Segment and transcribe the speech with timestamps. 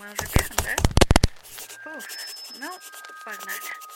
[0.00, 0.76] мы уже пишем, да?
[1.84, 2.04] Фух,
[2.58, 2.70] ну,
[3.22, 3.89] погнали.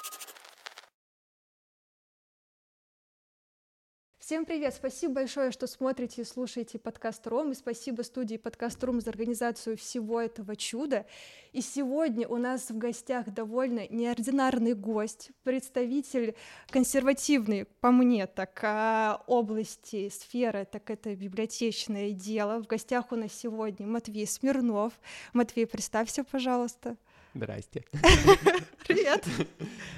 [4.27, 4.73] Всем привет!
[4.73, 9.77] Спасибо большое, что смотрите и слушаете подкаст Ром, и спасибо студии подкаст Ром за организацию
[9.77, 11.05] всего этого чуда.
[11.53, 16.37] И сегодня у нас в гостях довольно неординарный гость, представитель
[16.71, 22.63] консервативной, по мне, так, а, области, сферы, так это библиотечное дело.
[22.63, 24.95] В гостях у нас сегодня Матвей Смирнов.
[25.35, 26.97] Матвей, представься, пожалуйста.
[27.35, 27.85] Здрасте.
[28.95, 29.25] Привет.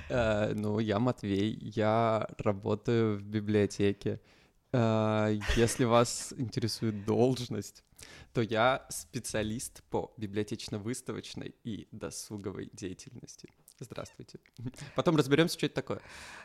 [0.09, 4.20] Э, ну, я Матвей, я работаю в библиотеке.
[4.73, 7.82] Э, если вас интересует должность,
[8.32, 13.48] то я специалист по библиотечно-выставочной и досуговой деятельности.
[13.80, 14.38] Здравствуйте.
[14.95, 16.01] Потом разберемся, что это такое.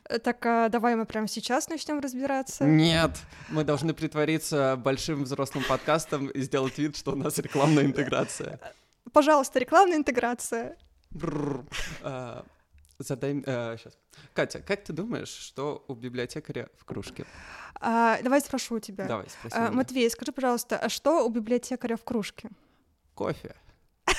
[0.10, 2.66] Э, так, а давай мы прямо сейчас начнем разбираться.
[2.66, 3.12] Нет,
[3.50, 8.60] мы должны притвориться большим взрослым подкастом и сделать вид, что у нас рекламная интеграция.
[9.14, 10.78] Пожалуйста, рекламная интеграция.
[12.04, 12.46] А,
[13.00, 13.34] задай...
[13.34, 13.94] Сейчас.
[13.94, 17.26] А, Катя, как ты думаешь, что у библиотекаря в кружке?
[17.76, 19.06] А, давай спрошу у тебя.
[19.06, 19.56] Давай, спроси.
[19.58, 22.50] А, Матвей, скажи, пожалуйста, а что у библиотекаря в кружке?
[23.16, 23.56] Кофе.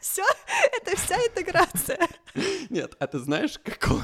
[0.00, 0.24] Все,
[0.72, 2.08] это вся интеграция.
[2.70, 4.02] Нет, а ты знаешь, какой?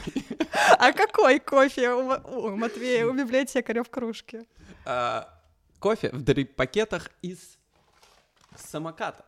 [0.79, 4.47] А какой кофе у, у Матвея, у библиотекаря в кружке?
[4.85, 5.29] А,
[5.79, 7.59] кофе в дрип-пакетах из
[8.57, 9.25] самоката.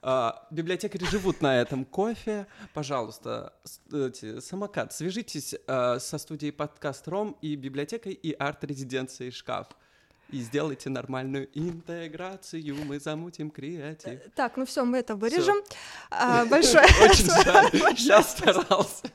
[0.00, 2.46] А, библиотекари живут на этом кофе.
[2.74, 3.52] Пожалуйста,
[3.92, 9.68] эти, самокат, свяжитесь а, со студией подкаст Ром и библиотекой и арт-резиденцией Шкаф.
[10.30, 14.14] И сделайте нормальную интеграцию, мы замутим креатив.
[14.14, 15.56] Э, так, ну все, мы это вырежем.
[16.10, 16.86] А, большое.
[17.02, 19.10] Очень жаль, я старался.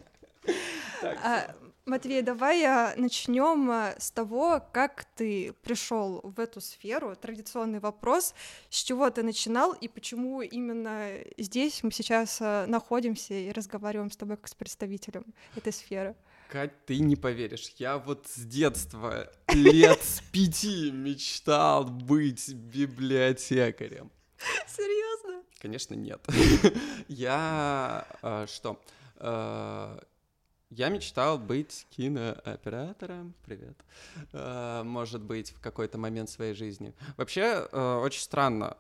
[1.88, 7.16] Матвей, давай а, начнем а, с того, как ты пришел в эту сферу.
[7.16, 8.36] Традиционный вопрос:
[8.70, 14.18] с чего ты начинал и почему именно здесь мы сейчас а, находимся и разговариваем с
[14.18, 16.18] тобой как с представителем этой сферы?
[16.50, 24.12] Кать, ты не поверишь, я вот с детства, лет с пяти мечтал быть библиотекарем.
[24.68, 25.42] Серьезно?
[25.62, 26.20] Конечно, нет.
[27.08, 28.06] Я
[28.48, 28.82] что?
[30.70, 33.78] Я мечтал быть кинооператором, привет,
[34.34, 36.94] э, может быть, в какой-то момент своей жизни.
[37.16, 38.76] Вообще, э, очень странно.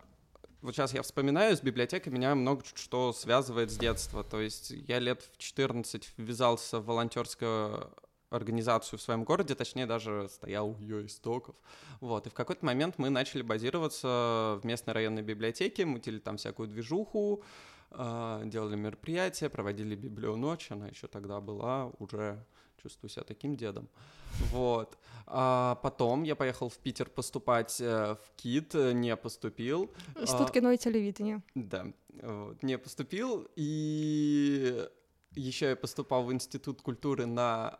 [0.61, 4.25] Вот сейчас я вспоминаю, с библиотекой меня много что связывает с детства.
[4.25, 7.89] То есть я лет в 14 ввязался в волонтерскую
[8.31, 11.55] организацию в своем городе, точнее даже стоял у ее истоков.
[12.01, 16.67] Вот, и в какой-то момент мы начали базироваться в местной районной библиотеке, мутили там всякую
[16.67, 17.43] движуху,
[17.91, 22.43] делали мероприятия, проводили библионочь, она еще тогда была, уже
[22.81, 23.89] чувствую себя таким дедом.
[24.51, 24.97] Вот.
[25.25, 29.91] А потом я поехал в Питер поступать э, в КИТ, не поступил.
[30.15, 31.41] Институт а, кино и телевидения.
[31.55, 31.87] Да,
[32.21, 33.47] вот, не поступил.
[33.55, 34.87] И
[35.35, 37.79] еще я поступал в Институт культуры на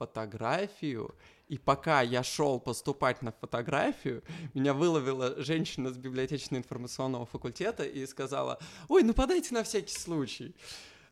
[0.00, 1.14] фотографию.
[1.48, 4.22] И пока я шел поступать на фотографию,
[4.54, 10.54] меня выловила женщина с библиотечно-информационного факультета и сказала, ой, ну подайте на всякий случай.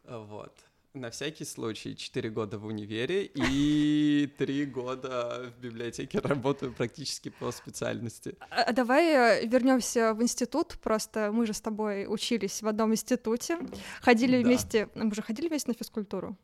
[0.04, 0.52] Вот.
[0.94, 1.94] На всякий случай.
[1.94, 8.34] Четыре года в универе и три года в библиотеке работаю практически по специальности.
[8.50, 9.04] А, а давай
[9.42, 10.78] э, вернемся в институт.
[10.82, 13.58] Просто мы же с тобой учились в одном институте,
[14.00, 14.48] ходили да.
[14.48, 14.88] вместе.
[14.94, 16.36] Мы же ходили вместе на физкультуру.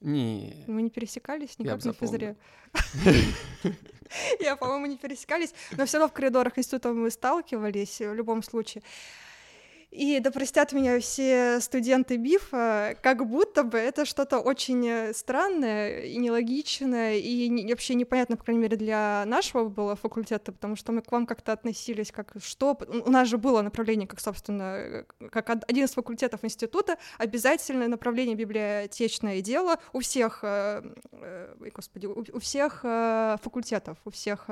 [0.00, 0.64] Не.
[0.66, 2.36] Мы не пересекались никак на физре.
[4.40, 8.82] Я, по-моему, не пересекались, но все равно в коридорах института мы сталкивались в любом случае.
[9.90, 16.00] И да простят меня все студенты БИФа, как будто бы это что-то очень э, странное
[16.02, 20.92] и нелогичное, и не, вообще непонятно, по крайней мере, для нашего было факультета, потому что
[20.92, 22.76] мы к вам как-то относились как что...
[23.06, 28.34] У нас же было направление, как, собственно, э, как один из факультетов института, обязательное направление
[28.34, 30.82] библиотечное дело у всех, э,
[31.74, 34.46] господи, у, у всех факультетов, у всех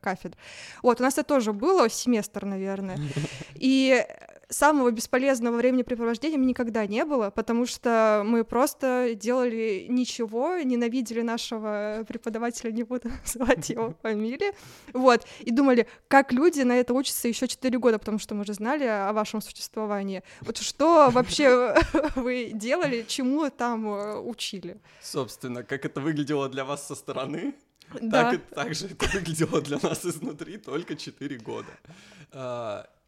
[0.00, 0.36] кафедр.
[0.82, 2.98] Вот, у нас это тоже было, семестр, наверное.
[3.54, 4.04] И
[4.48, 12.70] самого бесполезного времяпрепровождения никогда не было, потому что мы просто делали ничего, ненавидели нашего преподавателя,
[12.70, 14.52] не буду называть его фамилию,
[14.92, 18.54] вот, и думали, как люди на это учатся еще 4 года, потому что мы же
[18.54, 20.22] знали о вашем существовании.
[20.40, 21.74] Вот что вообще
[22.14, 24.80] вы делали, чему там э, учили?
[25.02, 27.54] Собственно, как это выглядело для вас со стороны?
[28.00, 28.32] Да.
[28.32, 31.70] Так, так же это выглядело для нас изнутри только 4 года.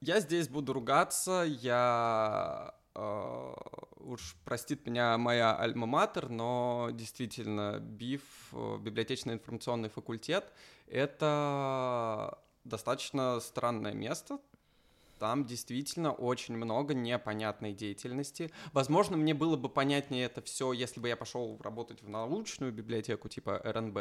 [0.01, 3.55] Я здесь буду ругаться, я Uh,
[4.01, 10.53] уж простит меня моя альма-матер, но действительно БИФ, э, библиотечно-информационный факультет,
[10.89, 14.39] это достаточно странное место,
[15.21, 18.51] там действительно очень много непонятной деятельности.
[18.73, 23.29] Возможно, мне было бы понятнее это все, если бы я пошел работать в научную библиотеку
[23.29, 23.99] типа РНБ.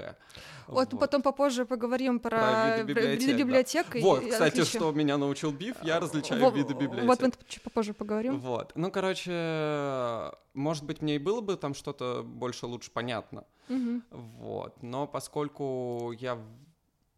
[0.68, 1.00] Вот, вот.
[1.00, 3.38] потом попозже поговорим про, про виды библиотек.
[3.38, 4.00] Библиотек да.
[4.00, 4.80] Вот, кстати, отличия.
[4.80, 7.06] что меня научил Биф, я различаю вот, виды библиотек.
[7.06, 8.40] Вот мы чуть попозже поговорим.
[8.40, 13.44] Вот, ну, короче, может быть, мне и было бы там что-то больше лучше понятно.
[13.68, 14.02] Угу.
[14.12, 16.40] Вот, но поскольку я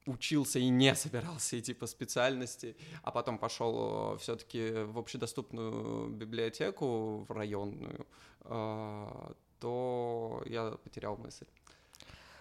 [0.06, 7.25] учился и не собирался идти по специальности, а потом пошел э, все-таки в общедоступную библиотеку,
[7.27, 8.06] в районную,
[8.45, 11.45] э, то я потерял мысль.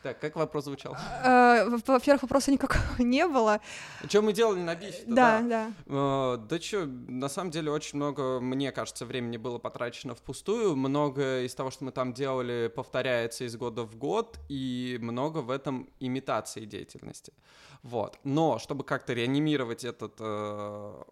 [0.02, 0.96] Так, как вопрос звучал?
[1.22, 3.60] Э, во-первых, вопроса никакого не было.
[4.08, 5.02] Что мы делали на бифе?
[5.06, 5.72] Да, да.
[5.86, 10.74] Да, да что, на самом деле очень много, мне кажется, времени было потрачено впустую.
[10.74, 15.50] Много из того, что мы там делали, повторяется из года в год, и много в
[15.50, 17.34] этом имитации деятельности.
[17.82, 18.18] Вот.
[18.24, 21.02] Но, чтобы как-то реанимировать этот э,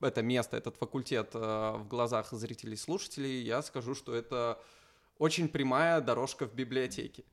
[0.00, 4.60] это место, этот факультет э, в глазах зрителей и слушателей, я скажу, что это
[5.18, 7.24] очень прямая дорожка в библиотеке.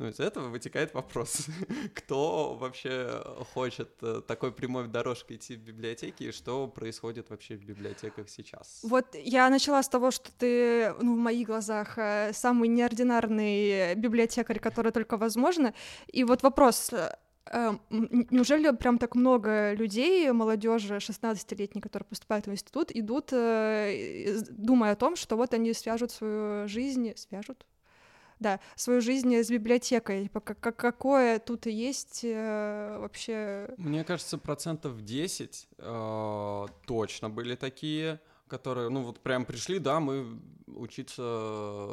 [0.00, 1.46] Ну, из этого вытекает вопрос,
[1.94, 7.64] кто вообще хочет э, такой прямой дорожкой идти в библиотеке, и что происходит вообще в
[7.66, 8.80] библиотеках сейчас?
[8.82, 14.58] Вот я начала с того, что ты, ну, в моих глазах, э, самый неординарный библиотекарь,
[14.58, 15.74] который только возможно.
[16.06, 17.14] И вот вопрос, э,
[17.90, 25.16] Неужели прям так много людей, молодежи 16-летней, которые поступают в институт, идут, думая о том,
[25.16, 27.66] что вот они свяжут свою жизнь, свяжут,
[28.40, 30.28] да, свою жизнь с библиотекой.
[30.28, 33.72] Как, какое тут есть э, вообще...
[33.76, 40.40] Мне кажется, процентов 10 э, точно были такие, которые, ну вот прям пришли, да, мы
[40.66, 41.22] учиться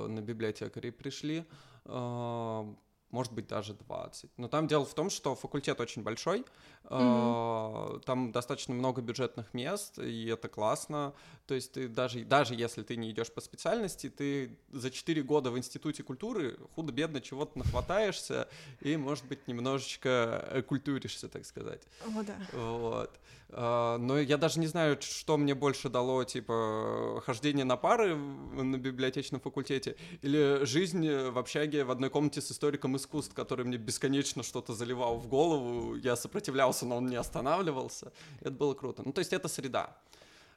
[0.07, 1.45] на библиотекаре пришли,
[1.85, 2.73] э,
[3.11, 4.31] может быть, даже 20.
[4.37, 6.45] Но там дело в том, что факультет очень большой,
[6.83, 8.01] mm-hmm.
[8.01, 11.13] там достаточно много бюджетных мест, и это классно.
[11.45, 15.51] То есть ты даже, даже если ты не идешь по специальности, ты за 4 года
[15.51, 18.47] в Институте культуры худо-бедно чего-то нахватаешься
[18.81, 21.83] и, может быть, немножечко культуришься, так сказать.
[22.05, 22.35] О, да.
[22.53, 23.19] Вот.
[23.49, 28.77] А, но я даже не знаю, что мне больше дало, типа, хождение на пары на
[28.77, 34.43] библиотечном факультете или жизнь в общаге в одной комнате с историком искусств, который мне бесконечно
[34.43, 38.11] что-то заливал в голову, я сопротивлялся, но он не останавливался.
[38.41, 39.03] Это было круто.
[39.05, 39.97] Ну, то есть это среда.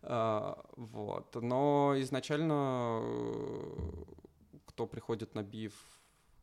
[0.03, 1.35] А, вот.
[1.37, 3.03] Но изначально
[4.67, 5.75] кто приходит на биф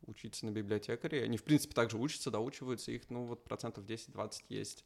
[0.06, 4.86] учиться на библиотекаре, они, в принципе, также учатся, доучиваются, их, ну, вот процентов 10-20 есть.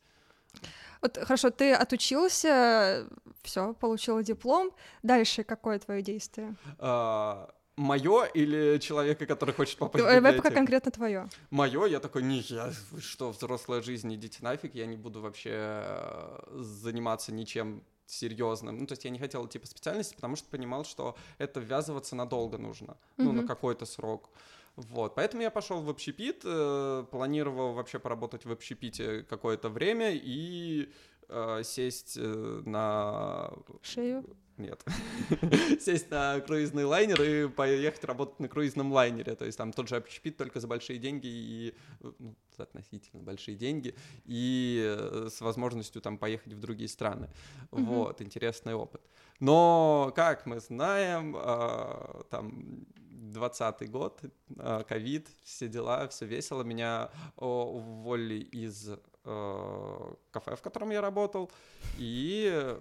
[1.02, 3.07] Вот хорошо, ты отучился,
[3.42, 4.72] все, получил диплом.
[5.04, 6.56] Дальше какое твое действие?
[6.78, 10.44] А, мое или человека, который хочет попасть в библиотеку?
[10.44, 11.29] пока конкретно твое.
[11.50, 16.39] Мое, я такой, не, я, что, взрослая жизнь, идите нафиг, я не буду вообще э,
[16.59, 18.77] заниматься ничем серьезным.
[18.77, 22.15] Ну, то есть я не хотел идти по специальности, потому что понимал, что это ввязываться
[22.15, 22.97] надолго нужно, mm-hmm.
[23.18, 24.29] ну, на какой-то срок.
[24.75, 30.89] Вот, поэтому я пошел в общепит, э, планировал вообще поработать в общепите какое-то время и
[31.27, 33.51] э, сесть э, на...
[33.81, 34.23] Шею?
[34.62, 34.84] Нет.
[35.81, 39.36] сесть на круизный лайнер и поехать работать на круизном лайнере.
[39.36, 41.76] То есть там тот же общепит, только за большие деньги и...
[42.00, 43.95] Ну, относительно большие деньги
[44.26, 47.30] и э, с возможностью там поехать в другие страны.
[47.71, 47.83] Mm-hmm.
[47.85, 49.02] Вот, интересный опыт.
[49.40, 52.85] Но, как мы знаем, э, там
[53.31, 54.21] 20 год,
[54.57, 56.64] а, ковид, все дела, все весело.
[56.64, 58.90] Меня уволили из
[59.24, 61.52] э, кафе, в котором я работал,
[61.97, 62.78] и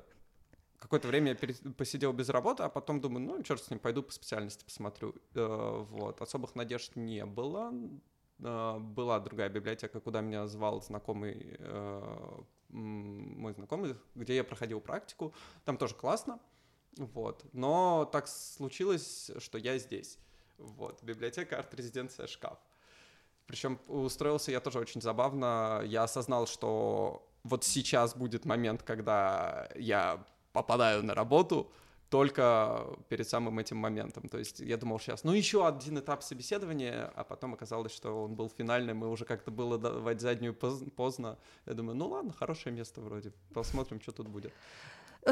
[0.80, 4.12] какое-то время я посидел без работы, а потом думаю, ну, черт с ним, пойду по
[4.12, 5.14] специальности посмотрю.
[5.34, 7.72] Э, вот, особых надежд не было.
[8.40, 11.58] Э, была другая библиотека, куда меня звал знакомый,
[12.68, 15.34] мой знакомый, где я проходил практику.
[15.64, 16.40] Там тоже классно.
[16.96, 17.44] Вот.
[17.52, 20.18] Но так случилось, что я здесь.
[20.58, 22.58] Вот, библиотека, арт-резиденция, шкаф.
[23.46, 25.82] Причем устроился я тоже очень забавно.
[25.84, 31.70] Я осознал, что вот сейчас будет момент, когда я попадаю на работу,
[32.10, 34.28] только перед самым этим моментом.
[34.28, 38.34] То есть я думал сейчас, ну еще один этап собеседования, а потом оказалось, что он
[38.34, 41.38] был финальным, и уже как-то было давать заднюю поздно.
[41.66, 44.52] Я думаю, ну ладно, хорошее место вроде, посмотрим, что тут будет.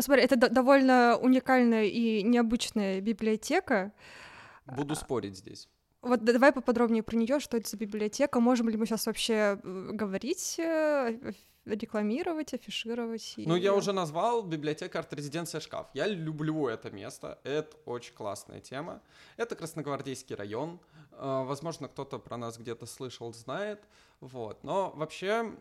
[0.01, 3.93] Смотри, это довольно уникальная и необычная библиотека.
[4.67, 5.69] Буду спорить здесь.
[6.01, 9.89] Вот давай поподробнее про нее, что это за библиотека, можем ли мы сейчас вообще э,
[9.93, 11.33] говорить, э,
[11.75, 13.35] рекламировать, афишировать?
[13.37, 15.87] Ну, я уже назвал библиотека арт-резиденция шкаф.
[15.95, 19.01] Я люблю это место, это очень классная тема.
[19.37, 20.81] Это Красногвардейский район,
[21.13, 23.81] э, возможно, кто-то про нас где-то слышал, знает,
[24.21, 24.65] вот.
[24.65, 25.55] Но вообще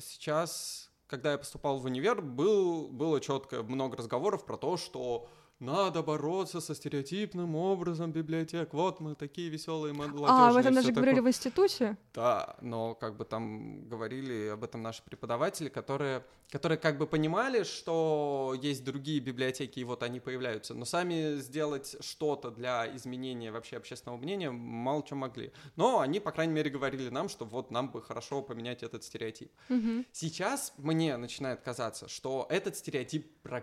[0.00, 5.28] сейчас когда я поступал в универ, был, было четко много разговоров про то, что
[5.60, 8.72] надо бороться со стереотипным образом библиотек.
[8.72, 10.28] Вот мы такие веселые молодежные.
[10.28, 11.32] А, вы этом даже всё говорили такое.
[11.32, 11.96] в институте?
[12.14, 17.64] Да, но как бы там говорили об этом наши преподаватели, которые, которые как бы понимали,
[17.64, 23.76] что есть другие библиотеки, и вот они появляются, но сами сделать что-то для изменения вообще
[23.78, 25.52] общественного мнения мало чем могли.
[25.76, 29.50] Но они, по крайней мере, говорили нам, что вот нам бы хорошо поменять этот стереотип.
[29.68, 30.06] Мгм.
[30.12, 33.62] Сейчас мне начинает казаться, что этот стереотип э,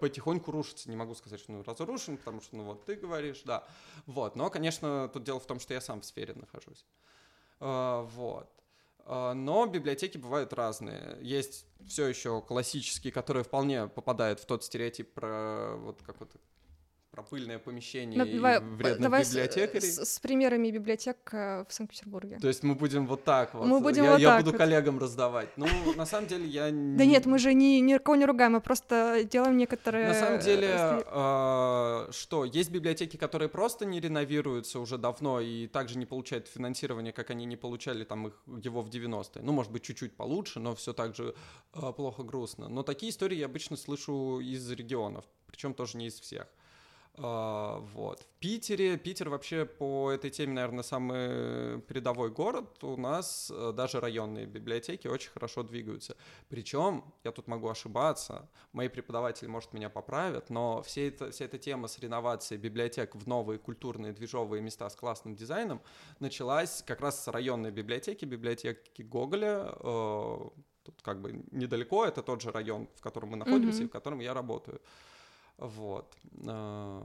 [0.00, 0.90] потихоньку рушится.
[0.90, 3.66] Не могу сказать, что он разрушен, потому что, ну вот, ты говоришь, да.
[4.06, 6.84] Вот, но, конечно, тут дело в том, что я сам в сфере нахожусь.
[7.60, 8.48] А, Вот.
[9.04, 11.18] А, Но библиотеки бывают разные.
[11.22, 16.38] Есть все еще классические, которые вполне попадают в тот стереотип про вот какое-то
[17.18, 19.80] про пыльное помещение Ну, и давай, вредных давай библиотекарей.
[19.80, 22.38] С, с примерами библиотек э, в Санкт-Петербурге.
[22.40, 23.66] То есть мы будем вот так вот.
[23.66, 24.58] Мы будем я, вот я так буду вот.
[24.58, 25.48] коллегам раздавать.
[25.56, 29.24] Ну, на самом деле, я Да нет, мы же ни, никого не ругаем, мы просто
[29.24, 30.08] делаем некоторые...
[30.08, 35.66] На самом деле, э, а, что, есть библиотеки, которые просто не реновируются уже давно и
[35.66, 38.34] также не получают финансирование, как они не получали там их,
[38.64, 39.42] его в 90-е.
[39.42, 41.34] Ну, может быть, чуть-чуть получше, но все так же
[41.72, 42.68] а, плохо, грустно.
[42.68, 46.46] Но такие истории я обычно слышу из регионов, причем тоже не из всех.
[47.20, 48.20] А, вот.
[48.20, 52.82] В Питере, Питер вообще по этой теме, наверное, самый передовой город.
[52.84, 56.16] У нас э, даже районные библиотеки очень хорошо двигаются.
[56.48, 61.58] Причем, я тут могу ошибаться, мои преподаватели, может, меня поправят, но все это, вся эта
[61.58, 65.80] тема с реновацией библиотек в новые культурные движовые места с классным дизайном
[66.20, 69.72] началась как раз с районной библиотеки, библиотеки Гоголя.
[69.80, 70.38] э,
[70.84, 73.84] Тут как бы недалеко, это тот же район, в котором мы находимся Мгм.
[73.84, 74.80] и в котором я работаю.
[75.58, 76.16] Вот.
[76.46, 77.04] А,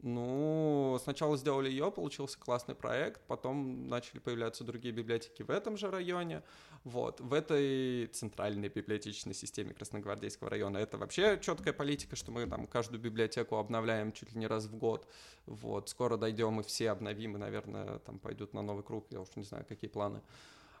[0.00, 5.90] Ну, сначала сделали ее, получился классный проект, потом начали появляться другие библиотеки в этом же
[5.90, 6.42] районе.
[6.84, 7.20] Вот.
[7.20, 13.00] В этой центральной библиотечной системе Красногвардейского района это вообще четкая политика, что мы там каждую
[13.00, 15.08] библиотеку обновляем чуть ли не раз в год.
[15.46, 15.88] Вот.
[15.88, 19.42] Скоро дойдем и все обновим, и, наверное, там пойдут на новый круг, я уж не
[19.42, 20.22] знаю, какие планы.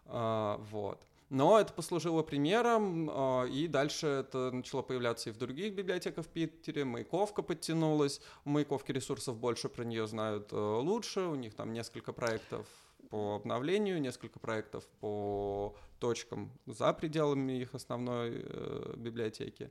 [0.06, 1.04] А, вот.
[1.30, 6.28] Но это послужило примером, а, и дальше это начало появляться и в других библиотеках в
[6.28, 6.84] Питере.
[6.84, 8.20] Маяковка подтянулась.
[8.46, 11.20] У Маяковки ресурсов больше, про нее знают э, лучше.
[11.20, 12.66] У них там несколько проектов
[13.10, 19.70] по обновлению, несколько проектов по точкам за пределами их основной э, библиотеки.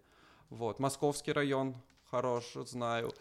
[0.50, 0.80] Вот.
[0.80, 3.12] Московский район хорош, знаю.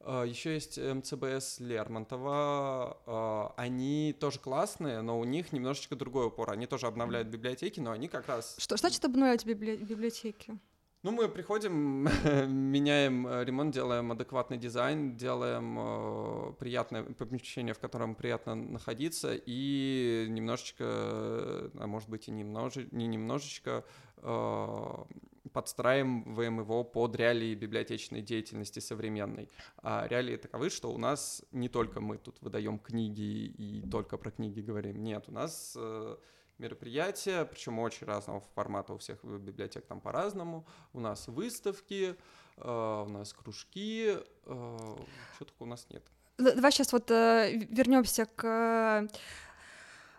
[0.00, 2.98] Еще есть МЦБС Лермонтова.
[3.06, 6.50] А, Они тоже классные, но у них немножечко другой упор.
[6.50, 8.56] Они тоже обновляют библиотеки, но они как раз...
[8.58, 10.58] Что значит обновлять библи- библиотеки?
[11.04, 12.04] Ну, мы приходим,
[12.72, 20.24] меняем э, ремонт, делаем адекватный дизайн, делаем э, приятное помещение, в котором приятно находиться, и
[20.30, 23.84] немножечко, э, а может быть и немноже, не немножечко,
[24.16, 25.04] э,
[25.52, 29.50] подстраиваем его под реалии библиотечной деятельности современной.
[29.82, 34.30] А реалии таковы, что у нас не только мы тут выдаем книги и только про
[34.30, 35.04] книги говорим.
[35.04, 36.16] Нет, у нас э,
[36.58, 40.66] мероприятия, причем очень разного формата у всех библиотек там по-разному.
[40.92, 42.16] У нас выставки,
[42.56, 44.96] э, у нас кружки, э,
[45.36, 46.02] что только у нас нет.
[46.38, 49.08] Давай сейчас вот вернемся к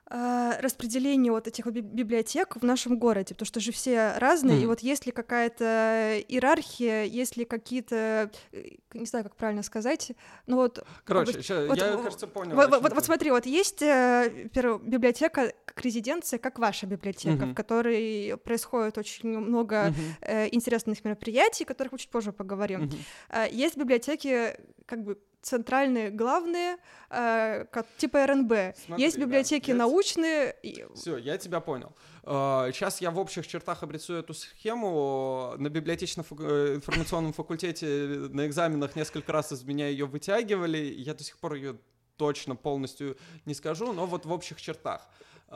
[0.10, 4.68] э, распределению вот этих библиотек в нашем городе, потому что же все разные, и Мгм.
[4.70, 10.12] вот есть ли какая-то иерархия, есть ли какие-то, э, не знаю, как правильно сказать,
[10.48, 12.56] ну вот Короче, Вот- ща- вот- я, вот- кажется, понял.
[12.56, 17.52] Вот, вот- вот смотри, вот есть э, перо- библиотека как резиденция, как ваша библиотека, Мгм.
[17.52, 22.90] в которой происходит очень много э, интересных мероприятий, о которых мы чуть позже поговорим.
[23.30, 26.78] А, Есть библиотеки как бы центральные, главные,
[27.12, 28.54] э, как, типа РНБ.
[28.86, 30.56] Смотри, есть да, библиотеки я- научные.
[30.64, 31.94] и- Все, я тебя понял.
[32.24, 35.54] Сейчас я в общих чертах обрисую эту схему.
[35.58, 37.86] На библиотечно-информационном факультете
[38.32, 40.78] на экзаменах несколько раз из меня ее вытягивали.
[40.78, 41.78] Я до сих пор ее
[42.18, 45.08] точно полностью не скажу, но вот в общих чертах.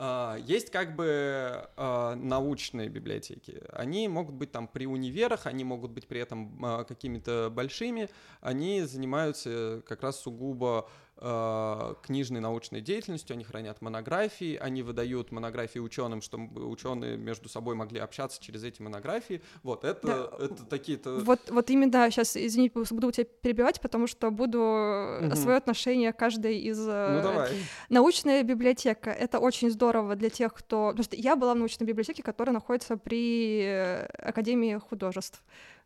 [0.02, 3.62] А, Есть как бы а, научные библиотеки.
[3.70, 8.08] Они могут быть там при универах, они могут быть при этом а, какими-то большими.
[8.40, 10.88] Они занимаются как раз сугубо
[11.20, 18.00] книжной научной деятельностью, они хранят монографии, они выдают монографии ученым, чтобы ученые между собой могли
[18.00, 19.42] общаться через эти монографии.
[19.62, 20.44] Вот, это, Да.
[20.44, 21.20] это такие-то...
[21.20, 25.36] Вот, вот именно сейчас, извини, буду тебя перебивать, потому что буду Мгм.
[25.36, 27.50] свое отношение каждой из э, Ну давай.
[27.90, 30.88] Научная библиотека— это очень здорово для тех, кто...
[30.88, 35.42] Потому что я была в научной библиотеке, которая находится при э, Академии художеств.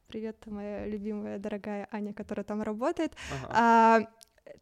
[0.06, 3.12] Привет, моя любимая, дорогая Аня, которая там работает.
[3.32, 3.52] Ага.
[3.56, 4.00] А,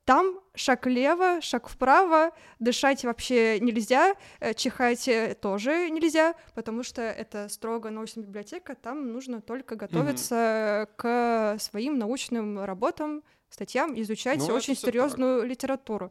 [0.05, 7.03] там шаг влево, шаг вправо, дышать вообще нельзя, э, чихать э, тоже нельзя, потому что
[7.03, 10.89] это строго научная библиотека, там нужно только готовиться mm-hmm.
[10.97, 16.11] к своим научным работам, статьям, изучать ну, очень серьезную литературу.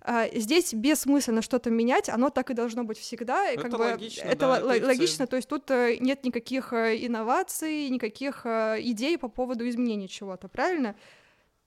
[0.00, 3.46] А, здесь бессмысленно что-то менять, оно так и должно быть всегда.
[3.46, 7.88] Это как логично, бы, это да, л- логично, то есть тут э, нет никаких инноваций,
[7.90, 10.96] никаких идей по поводу изменения чего-то, правильно?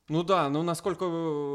[0.10, 1.06] Ну да, ну насколько,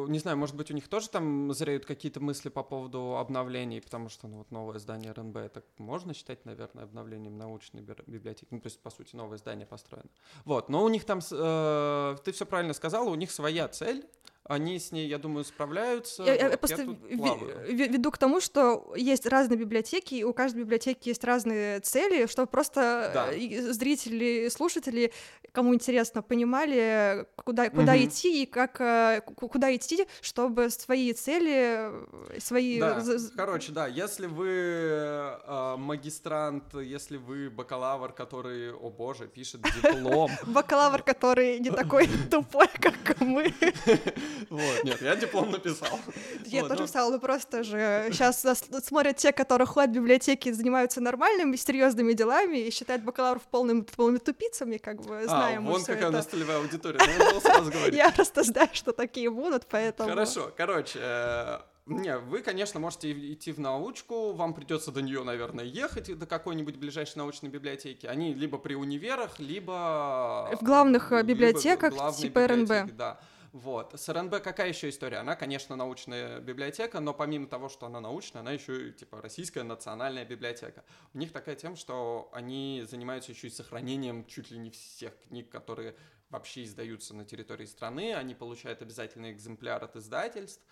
[0.09, 4.09] не знаю, может быть, у них тоже там зреют какие-то мысли по поводу обновлений, потому
[4.09, 8.69] что, ну вот новое здание РНБ, это можно считать, наверное, обновлением научной библиотеки, ну то
[8.69, 10.09] есть, по сути, новое здание построено.
[10.47, 14.07] Вот, но у них там, э, ты все правильно сказала, у них своя цель,
[14.49, 16.23] они с ней, я думаю, справляются.
[16.23, 20.63] Я, вот, я просто я веду к тому, что есть разные библиотеки, и у каждой
[20.63, 23.73] библиотеки есть разные цели, чтобы просто да.
[23.73, 25.13] зрители, слушатели,
[25.53, 28.05] кому интересно, понимали, куда, куда угу.
[28.05, 31.91] идти и как э, куда идти, чтобы свои цели,
[32.39, 32.81] свои.
[32.81, 33.03] Да.
[33.37, 40.31] Короче, да, если вы э, магистрант, если вы бакалавр, который, о боже, пишет диплом.
[40.47, 43.53] Бакалавр, который не такой тупой, как мы.
[44.51, 45.99] Вот, нет, я диплом написал.
[46.47, 48.45] Я тоже писала, но просто же сейчас
[48.85, 54.19] смотрят те, которые ходят в библиотеки, занимаются нормальными, серьезными делами и считают бакалавров полными, полными
[54.19, 58.69] тупицами, как бы а, знаем вон какая у нас целевая аудитория, ну, Я просто знаю,
[58.73, 60.09] что такие будут, поэтому...
[60.09, 65.65] Хорошо, короче, э, не, вы, конечно, можете идти в научку, вам придется до нее, наверное,
[65.65, 68.07] ехать, до какой-нибудь ближайшей научной библиотеки.
[68.07, 70.51] Они либо при универах, либо...
[70.61, 72.95] В главных э, библиотеках типа РНБ.
[72.95, 73.19] Да.
[73.53, 73.99] Вот.
[73.99, 75.19] С РНБ какая еще история?
[75.19, 79.63] Она, конечно, научная библиотека, но помимо того, что она научная, она еще и типа российская
[79.63, 80.85] национальная библиотека.
[81.15, 85.51] У них такая тема, что они занимаются еще и сохранением чуть ли не всех книг,
[85.51, 85.97] которые
[86.29, 88.15] вообще издаются на территории страны.
[88.15, 90.63] Они получают обязательный экземпляр от издательств.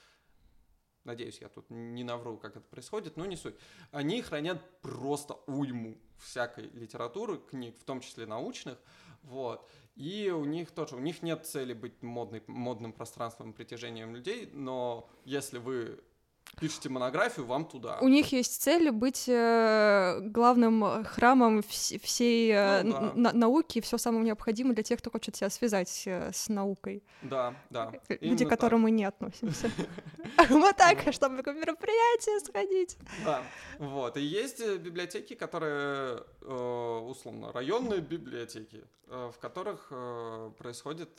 [1.04, 3.54] Надеюсь, я тут не навру, как это происходит, но не суть.
[3.92, 8.76] Они хранят просто уйму всякой литературы, книг, в том числе научных.
[9.26, 9.68] Вот.
[9.96, 15.08] И у них тоже, у них нет цели быть модной, модным пространством притяжением людей, но
[15.24, 16.00] если вы
[16.56, 17.98] пишете монографию, вам туда.
[18.00, 23.32] У них есть цель быть э, главным храмом вс- всей э, ну, да.
[23.32, 27.02] науки, все самое необходимое для тех, кто хочет себя связать э, с наукой.
[27.22, 27.92] Да, да.
[28.08, 29.70] Э, люди, к которым мы не относимся.
[30.50, 32.96] Мы так, чтобы к мероприятию сходить.
[33.24, 33.42] Да,
[33.78, 34.16] вот.
[34.16, 39.92] И есть э, библиотеки, которые, э, условно, районные библиотеки, в которых
[40.58, 41.10] происходит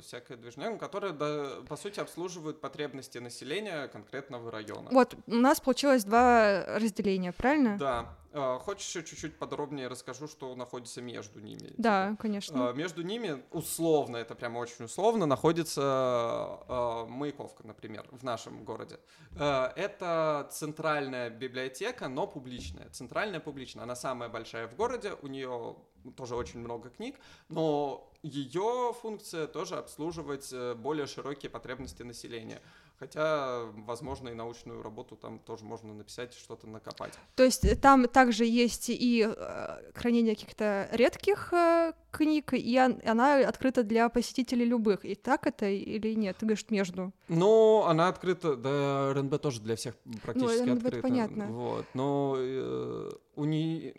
[0.00, 4.94] всякое движение, которые, по сути, обслуживают потребности населения конкретного района района.
[4.94, 7.76] Вот, у нас получилось два разделения, правильно?
[7.78, 8.16] Да.
[8.34, 11.74] А, хочешь еще чуть-чуть подробнее расскажу, что находится между ними?
[11.76, 12.70] Да, типа, конечно.
[12.70, 18.98] А, между ними, условно, это прямо очень условно, находится а, Маяковка, например, в нашем городе.
[19.34, 22.88] Это центральная библиотека, но публичная.
[22.90, 23.84] Центральная публичная.
[23.84, 25.76] Она самая большая в городе, у нее
[26.16, 27.16] тоже очень много книг,
[27.48, 32.60] но ее функция тоже обслуживать э, более широкие потребности населения.
[33.02, 37.12] Хотя, возможно, и научную работу там тоже можно написать, что-то накопать.
[37.34, 43.38] То есть э, там также есть и э, хранение каких-то редких э, книг, и она
[43.40, 45.04] открыта для посетителей любых.
[45.04, 46.36] И так это или нет?
[46.36, 47.12] Ты говоришь, между.
[47.26, 51.02] Ну, она открыта, да, РНБ тоже для всех практически ну, РНБ открыта.
[51.02, 51.46] понятно.
[51.46, 53.96] Вот, но э, у нее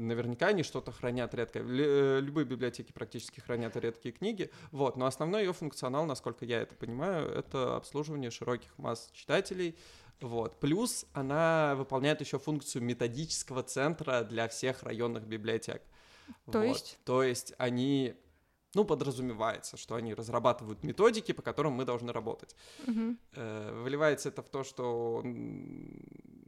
[0.00, 1.62] Наверняка они что-то хранят редкое.
[1.62, 4.50] Э, любые библиотеки практически хранят редкие книги.
[4.72, 4.96] Вот.
[4.96, 9.76] Но основной ее функционал, насколько я это понимаю, это обслуживание широких масс читателей.
[10.20, 10.58] Вот.
[10.58, 15.82] Плюс она выполняет еще функцию методического центра для всех районных библиотек.
[16.50, 16.64] То вот.
[16.64, 16.98] есть?
[17.04, 18.14] То есть они
[18.74, 22.54] ну, подразумевается, что они разрабатывают методики, по которым мы должны работать.
[22.86, 23.16] Угу.
[23.82, 25.22] Выливается это в то, что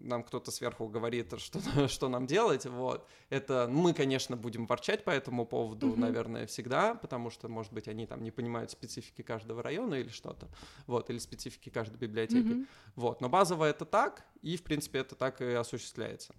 [0.02, 3.06] нам кто-то сверху говорит, что, что нам делать, вот.
[3.30, 6.00] Это мы, конечно, будем ворчать по этому поводу, угу.
[6.00, 10.48] наверное, всегда, потому что, может быть, они там не понимают специфики каждого района или что-то,
[10.86, 12.66] вот, или специфики каждой библиотеки, угу.
[12.96, 13.20] вот.
[13.20, 16.34] Но базово это так, и, в принципе, это так и осуществляется.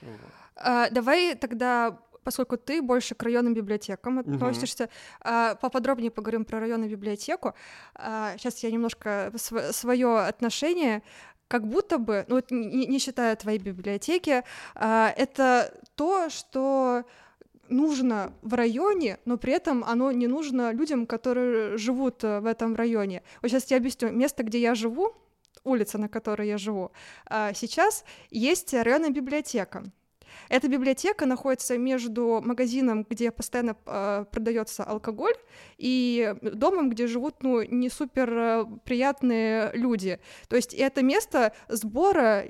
[0.00, 0.20] Вот.
[0.56, 4.88] А, давай тогда поскольку ты больше к районным библиотекам относишься,
[5.20, 5.58] uh-huh.
[5.60, 7.54] поподробнее поговорим про районную библиотеку.
[7.96, 11.02] Сейчас а, я немножко свое отношение
[11.52, 14.42] как будто бы, ну, не, не считая твоей библиотеки,
[14.74, 17.04] а, это то, что
[17.68, 22.74] нужно в районе, но при этом оно не нужно людям, которые живут э, в этом
[22.74, 23.22] районе.
[23.42, 24.10] Вот сейчас я объясню.
[24.12, 25.12] Место, где я живу,
[25.62, 26.90] улица, на которой я живу,
[27.54, 29.84] сейчас есть районная библиотека.
[30.48, 35.34] Эта библиотека находится между магазином, где постоянно э, продается алкоголь,
[35.78, 40.20] и домом, где живут ну, не супер э, приятные люди.
[40.48, 42.44] То есть это место сбора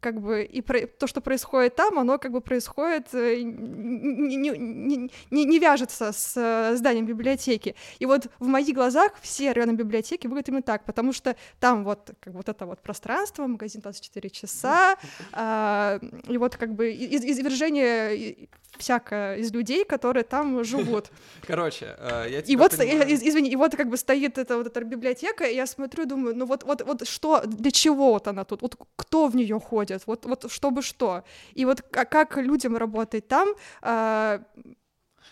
[0.00, 5.10] как бы и про, то, что происходит там, оно как бы происходит, э, не, не,
[5.30, 7.74] не, не вяжется с э, зданием библиотеки.
[7.98, 12.10] И вот в моих глазах все районы библиотеки выглядят именно так, потому что там вот
[12.20, 14.96] как бы вот это вот пространство, магазин 24 часа,
[15.32, 21.10] а, и вот как бы из, извержение всякое из людей, которые там живут.
[21.46, 25.44] Короче, э, я И вот, извини, и вот как бы стоит эта вот эта библиотека,
[25.44, 28.76] и я смотрю, думаю, ну вот, вот, вот что, для чего вот она тут, вот
[28.96, 31.24] кто в нее ходит, вот, вот чтобы что,
[31.54, 33.48] и вот как, как людям работать там.
[33.82, 34.42] А...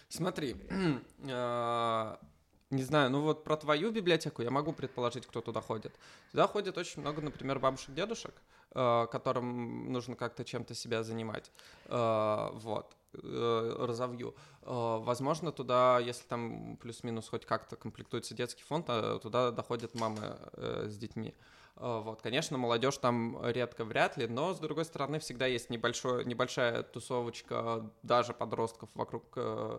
[0.08, 0.56] Смотри,
[1.30, 2.18] а,
[2.70, 5.94] не знаю, ну вот про твою библиотеку я могу предположить, кто туда ходит.
[6.30, 8.34] Туда ходит очень много, например, бабушек, дедушек,
[8.74, 11.50] э, которым нужно как-то чем-то себя занимать.
[11.86, 12.98] Э, вот.
[13.14, 14.34] Э, разовью.
[14.62, 20.36] Э, возможно, туда, если там плюс-минус хоть как-то комплектуется детский фонд, а туда доходят мамы
[20.52, 21.34] э, с детьми.
[21.80, 26.82] Вот, конечно, молодежь там редко, вряд ли, но с другой стороны всегда есть небольшой, небольшая
[26.82, 29.78] тусовочка даже подростков вокруг э,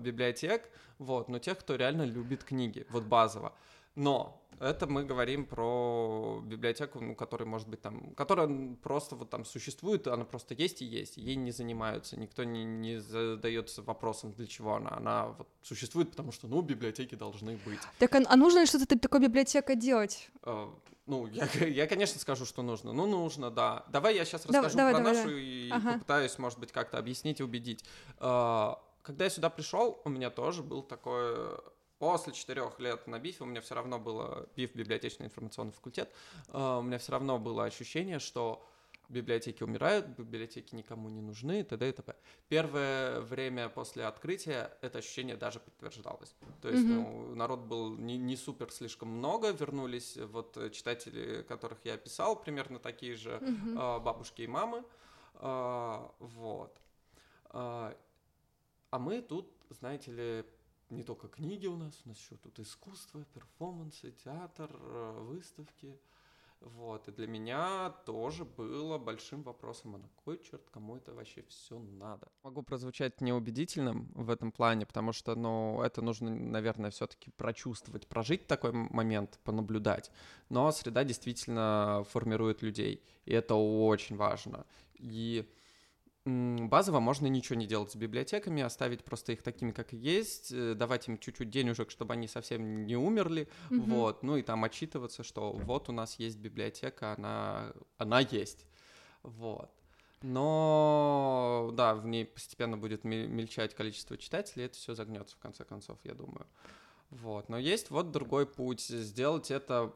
[0.00, 3.52] библиотек, вот, но тех, кто реально любит книги, вот базово.
[3.98, 9.44] Но это мы говорим про библиотеку, ну, которая может быть там, которая просто вот там
[9.44, 14.46] существует, она просто есть и есть, ей не занимаются, никто не, не задается вопросом, для
[14.46, 14.90] чего она.
[14.96, 17.80] Она вот существует, потому что, ну, библиотеки должны быть.
[17.98, 20.30] Так, а, а нужно ли что-то такое библиотека делать?
[20.42, 20.72] Uh,
[21.06, 22.92] ну, я, я, конечно, скажу, что нужно.
[22.92, 23.84] Ну, нужно, да.
[23.90, 25.42] Давай я сейчас расскажу давай, про давай, нашу давай.
[25.42, 25.92] и ага.
[25.94, 27.84] попытаюсь, может быть, как-то объяснить и убедить.
[28.20, 31.58] Uh, когда я сюда пришел, у меня тоже был такой
[31.98, 36.08] После четырех лет на БИФе у меня все равно было, БИФ, библиотечный информационный факультет,
[36.48, 38.64] uh, у меня все равно было ощущение, что
[39.08, 41.88] библиотеки умирают, библиотеки никому не нужны и т.д.
[41.88, 42.14] и т.п.
[42.48, 46.36] Первое время после открытия это ощущение даже подтверждалось.
[46.62, 47.28] То есть mm-hmm.
[47.28, 52.78] ну, народ был не, не супер слишком много, вернулись вот читатели, которых я описал, примерно
[52.78, 54.00] такие же mm-hmm.
[54.02, 54.84] бабушки и мамы.
[55.34, 56.76] Uh, вот.
[57.50, 60.44] А мы тут, знаете ли,
[60.90, 65.98] не только книги у нас, у нас еще тут искусство, перформансы, театр, э, выставки.
[66.60, 71.44] Вот, и для меня тоже было большим вопросом, а на кой черт кому это вообще
[71.48, 72.26] все надо?
[72.42, 78.48] Могу прозвучать неубедительным в этом плане, потому что, ну, это нужно, наверное, все-таки прочувствовать, прожить
[78.48, 80.10] такой момент, понаблюдать.
[80.48, 84.66] Но среда действительно формирует людей, и это очень важно.
[84.94, 85.48] И
[86.24, 91.08] Базово можно ничего не делать с библиотеками, оставить просто их такими, как есть, э, давать
[91.08, 93.80] им чуть-чуть денежек, чтобы они совсем не умерли, mm-hmm.
[93.80, 98.66] вот, ну и там отчитываться, что вот у нас есть библиотека, она, она есть,
[99.22, 99.70] вот.
[100.20, 105.98] Но, да, в ней постепенно будет мельчать количество читателей, это все загнется в конце концов,
[106.04, 106.46] я думаю.
[107.10, 109.94] Вот, но есть вот другой путь, сделать это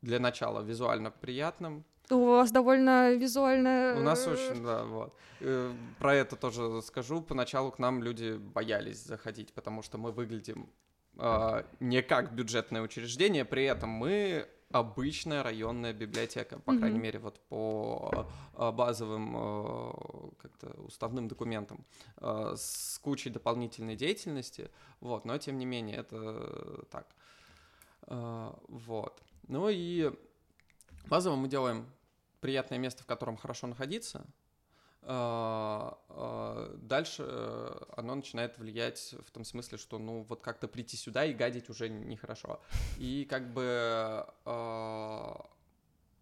[0.00, 3.94] для начала визуально приятным, у вас довольно визуально...
[3.98, 5.14] У нас очень, да, вот.
[5.40, 7.22] Э, про это тоже скажу.
[7.22, 10.68] Поначалу к нам люди боялись заходить, потому что мы выглядим
[11.18, 16.78] э, не как бюджетное учреждение, при этом мы обычная районная библиотека, по mm-hmm.
[16.78, 19.92] крайней мере, вот по э, базовым э,
[20.38, 21.84] как-то уставным документам,
[22.16, 27.06] э, с кучей дополнительной деятельности, вот, но тем не менее это так,
[28.68, 29.22] вот.
[29.48, 30.12] Ну и
[31.06, 31.86] базово мы делаем
[32.40, 34.26] приятное место, в котором хорошо находиться,
[35.04, 40.96] а, а, дальше э, оно начинает влиять в том смысле, что ну вот как-то прийти
[40.96, 42.60] сюда и гадить уже нехорошо.
[42.98, 45.44] И как бы а,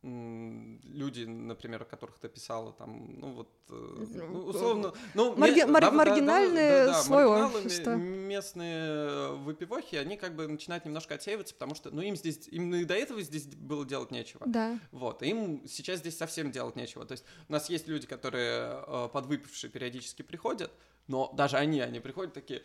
[0.03, 5.83] люди, например, о которых ты писала, там, ну вот, э, ну, условно, ну, Марги- мар-
[5.83, 7.97] да, маргинальные да, да, слой общества.
[7.97, 12.85] Местные выпивохи, они как бы начинают немножко отсеиваться, потому что, ну, им здесь, им и
[12.85, 14.47] до этого здесь было делать нечего.
[14.47, 14.79] Да.
[14.91, 17.05] Вот, им сейчас здесь совсем делать нечего.
[17.05, 20.71] То есть у нас есть люди, которые э, подвыпившие периодически приходят,
[21.09, 22.63] но даже они, они приходят такие,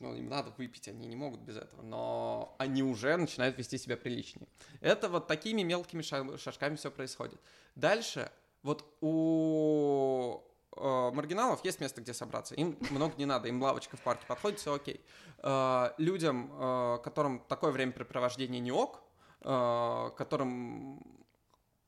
[0.00, 3.96] ну, им надо выпить, они не могут без этого, но они уже начинают вести себя
[3.96, 4.48] приличнее.
[4.80, 6.02] Это вот такими мелкими
[6.36, 7.40] шажками все происходит.
[7.74, 8.30] Дальше,
[8.62, 10.42] вот у
[10.76, 12.54] э, маргиналов есть место, где собраться.
[12.54, 15.00] Им много не надо, им лавочка в парке подходит, все окей.
[15.38, 19.02] Э, людям, э, которым такое времяпрепровождение не ок,
[19.38, 21.25] которым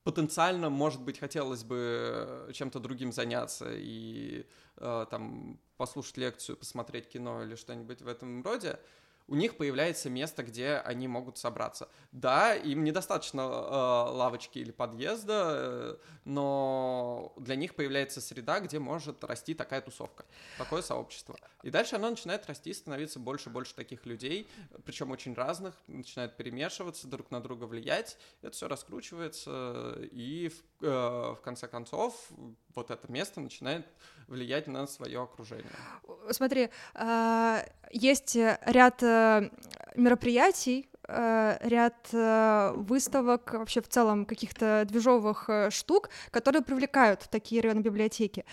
[0.08, 4.46] потенциально, может быть, хотелось бы чем-то другим заняться и
[4.78, 8.78] э, там послушать лекцию, посмотреть кино или что-нибудь в этом роде,
[9.28, 11.88] у них появляется место, где они могут собраться.
[12.12, 19.22] Да, им недостаточно э, лавочки или подъезда, э, но для них появляется среда, где может
[19.22, 20.24] расти такая тусовка,
[20.56, 21.36] такое сообщество.
[21.62, 24.48] И дальше оно начинает расти, становиться больше и больше таких людей,
[24.84, 28.16] причем очень разных, начинает перемешиваться, друг на друга влиять.
[28.40, 32.30] Это все раскручивается, и в, э, в конце концов
[32.74, 33.86] вот это место начинает
[34.28, 35.70] влиять на свое окружение.
[36.30, 39.50] Смотри, а, есть ряд э,
[39.96, 47.80] мероприятий, э, ряд э, выставок, вообще в целом каких-то движовых штук, которые привлекают такие районы
[47.80, 48.44] библиотеки.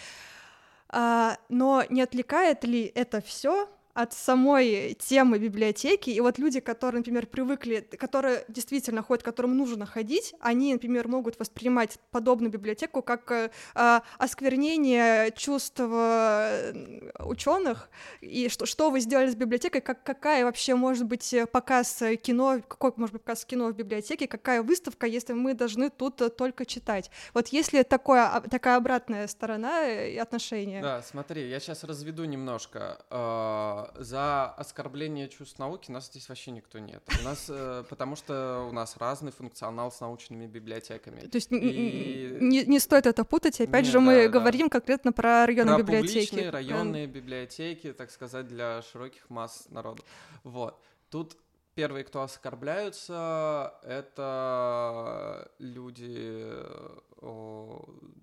[0.92, 7.28] Но не отвлекает ли это все от самой темы библиотеки, и вот люди, которые, например,
[7.28, 13.50] привыкли, которые действительно ходят, которым нужно ходить, они, например, могут воспринимать подобную библиотеку как э,
[13.74, 20.76] а, осквернение чувств э, ученых, и что, что вы сделали с библиотекой, как, какая вообще
[20.76, 25.54] может быть показ кино, какой может быть показ кино в библиотеке, какая выставка, если мы
[25.54, 27.10] должны тут только читать.
[27.34, 30.82] Вот если такое, а, такая обратная сторона и отношения.
[30.82, 32.98] Да, смотри, я сейчас разведу немножко.
[33.10, 37.04] А, за оскорбление чувств науки нас здесь вообще никто нет.
[37.22, 41.22] У нас, э, потому что у нас разный функционал с научными библиотеками.
[41.22, 42.38] То есть и...
[42.42, 43.60] не, не стоит это путать.
[43.62, 44.80] Опять же, мы да, говорим да.
[44.80, 46.30] конкретно про районные про библиотеки.
[46.30, 50.04] Публичные районные библиотеки, так сказать, для широких масс народа.
[50.44, 50.80] Вот.
[51.10, 51.38] Тут
[51.76, 56.50] Первые, кто оскорбляются, это люди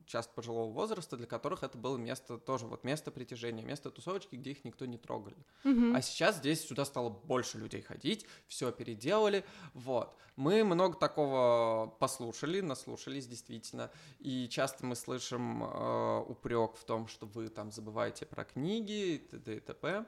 [0.06, 4.52] часто пожилого возраста, для которых это было место тоже вот место притяжения, место тусовочки, где
[4.52, 5.36] их никто не трогали.
[5.64, 5.96] Mm-hmm.
[5.96, 10.14] А сейчас здесь сюда стало больше людей ходить, все переделали, вот.
[10.36, 17.26] Мы много такого послушали, наслушались действительно, и часто мы слышим э, упрек в том, что
[17.26, 19.56] вы там забываете про книги и т.д.
[19.56, 20.06] и т.п.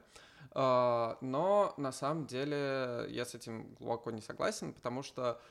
[0.57, 5.41] А, но на самом деле я с этим глубоко не согласен, потому что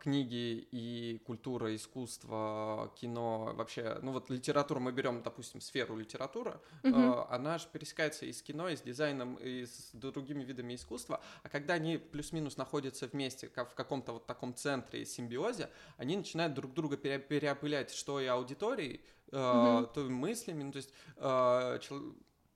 [0.00, 7.26] книги и культура, искусство, кино, вообще, ну вот литературу мы берем, допустим, сферу литературы, uh-huh.
[7.28, 11.48] она же пересекается и с кино, и с дизайном, и с другими видами искусства, а
[11.48, 16.96] когда они плюс-минус находятся вместе в каком-то вот таком центре симбиозе, они начинают друг друга
[16.96, 19.00] переопылять, что и аудиторией,
[19.32, 19.92] uh-huh.
[19.92, 20.92] то и мыслями, ну, то есть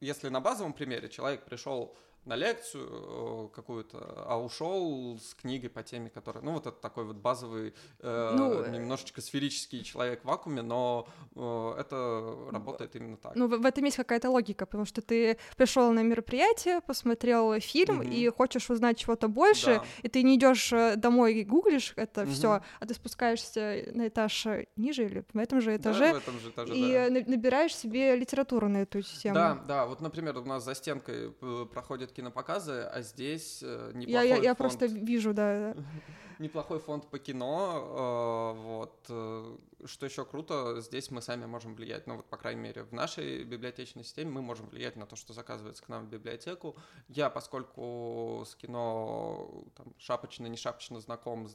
[0.01, 5.83] если на базовом примере человек пришел на лекцию э, какую-то, а ушел с книгой по
[5.83, 10.25] теме, которая, ну вот это такой вот базовый, э, ну, э, немножечко сферический человек в
[10.25, 13.35] вакууме, но э, это работает именно так.
[13.37, 18.01] Ну в, в этом есть какая-то логика, потому что ты пришел на мероприятие, посмотрел фильм
[18.01, 18.09] угу.
[18.09, 19.85] и хочешь узнать чего-то больше, да.
[20.03, 22.31] и ты не идешь э, домой и гуглишь это угу.
[22.31, 26.51] все, а ты спускаешься на этаж ниже или в этом же этаже, да, этом же
[26.51, 27.31] этаже и да.
[27.31, 29.35] набираешь себе литературу на эту тему.
[29.35, 31.31] Да, да, вот, например, у нас за стенкой
[31.73, 34.59] проходит кинопоказы, а здесь э, неплохой я, я, я фонд...
[34.59, 35.75] просто вижу, да.
[36.39, 39.07] неплохой фонд по кино, э, вот.
[39.09, 42.93] Э, что еще круто, здесь мы сами можем влиять, ну вот, по крайней мере, в
[42.93, 46.77] нашей библиотечной системе мы можем влиять на то, что заказывается к нам в библиотеку.
[47.09, 51.47] Я, поскольку с кино там, шапочно, не шапочно знаком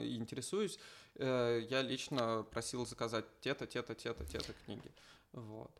[0.00, 0.78] и интересуюсь,
[1.14, 4.92] я лично просил заказать те-то, те-то, те-то, те-то книги,
[5.32, 5.72] вот.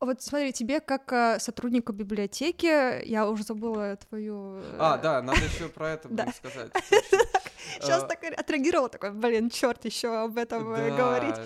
[0.00, 4.62] Вот смотри, тебе как э, сотруднику библиотеки, я уже забыла твою...
[4.78, 6.72] А, да, надо еще про это сказать.
[7.80, 11.36] Сейчас так отреагировала, такой, блин, черт, еще об этом э, говорить.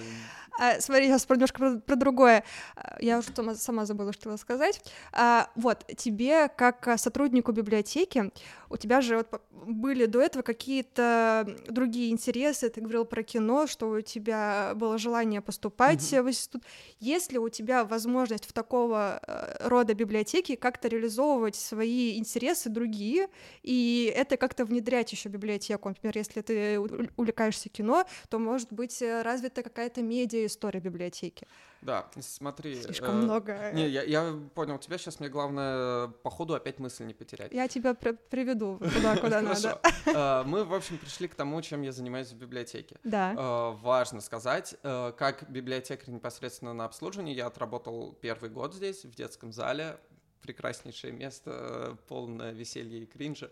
[0.59, 2.45] А, смотри, сейчас немножко про, про другое.
[2.75, 4.83] А, я уже сама, сама забыла, что хотела сказать.
[5.13, 8.33] А, вот, тебе, как сотруднику библиотеки,
[8.69, 13.89] у тебя же вот были до этого какие-то другие интересы, ты говорил про кино, что
[13.89, 16.23] у тебя было желание поступать mm-hmm.
[16.23, 16.63] в институт.
[16.99, 23.29] Есть ли у тебя возможность в такого э, рода библиотеки как-то реализовывать свои интересы другие,
[23.63, 25.89] и это как-то внедрять еще библиотеку?
[25.89, 31.47] Например, если ты увлекаешься кино, то, может быть, э, развита какая-то медиа история библиотеки.
[31.81, 32.75] Да, смотри.
[32.83, 33.73] Слишком э, много.
[33.73, 37.53] Не, я, я понял тебя, сейчас мне главное по ходу опять мысль не потерять.
[37.53, 39.81] Я тебя при приведу туда, куда надо.
[40.07, 42.97] Э, мы, в общем, пришли к тому, чем я занимаюсь в библиотеке.
[43.05, 43.33] Да.
[43.33, 49.15] Э, важно сказать, э, как библиотекарь непосредственно на обслуживании, я отработал первый год здесь, в
[49.15, 49.99] детском зале,
[50.43, 53.51] прекраснейшее место, полное веселья и кринжа.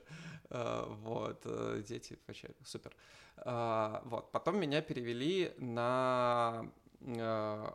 [0.49, 1.45] Вот,
[1.85, 2.95] дети вообще супер.
[3.45, 6.71] Вот, потом меня перевели на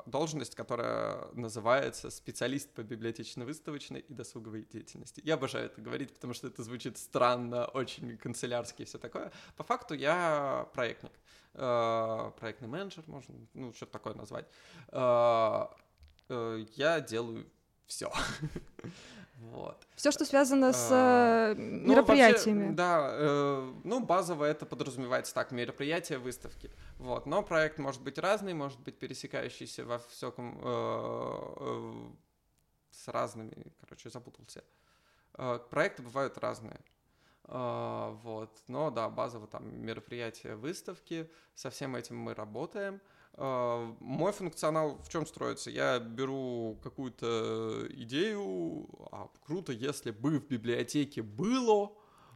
[0.05, 5.21] должность, которая называется специалист по библиотечно-выставочной и досуговой деятельности.
[5.23, 9.31] Я обожаю это говорить, потому что это звучит странно, очень канцелярски и все такое.
[9.55, 11.13] По факту я проектник,
[11.53, 14.47] э, проектный менеджер, можно, ну, что-то такое назвать.
[14.91, 15.67] Э,
[16.75, 17.45] я делаю
[17.91, 18.11] все.
[19.37, 19.87] Вот.
[19.95, 22.59] Все, что связано с А, э, Ну, мероприятиями.
[22.59, 26.69] вообще, да, э, ну, базово это подразумевается так, мероприятия, выставки.
[26.99, 32.11] Вот, но проект может быть разный, может быть пересекающийся во всяком э, э,
[32.91, 34.63] с разными, короче, запутался.
[35.33, 36.79] Э, проекты бывают разные.
[37.45, 42.95] Э, вот, но да, базово там мероприятия, выставки, со всем этим мы работаем.
[42.95, 45.69] Э, Мой функционал в чем строится?
[45.69, 51.91] Я беру какую-то идею, а круто, если бы в библиотеке было,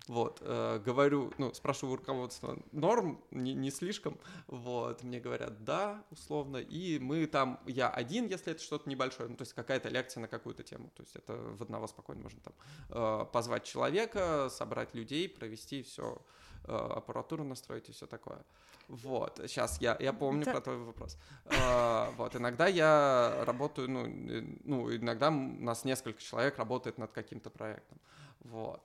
[0.08, 6.04] вот, э, говорю, ну, спрашиваю у руководства, норм, не, не слишком, вот, мне говорят, да,
[6.12, 10.22] условно, и мы там, я один, если это что-то небольшое, ну, то есть какая-то лекция
[10.22, 12.54] на какую-то тему, то есть это в одного спокойно можно там
[12.90, 16.22] э, позвать человека, собрать людей, провести все,
[16.68, 18.44] аппаратуру настроить и все такое.
[18.88, 20.52] Вот, сейчас я, я помню Да.
[20.52, 21.18] про твой вопрос.
[21.46, 27.12] А, вот, иногда я работаю, ну, э, ну, иногда у нас несколько человек работает над
[27.12, 28.00] каким-то проектом.
[28.42, 28.82] Вот.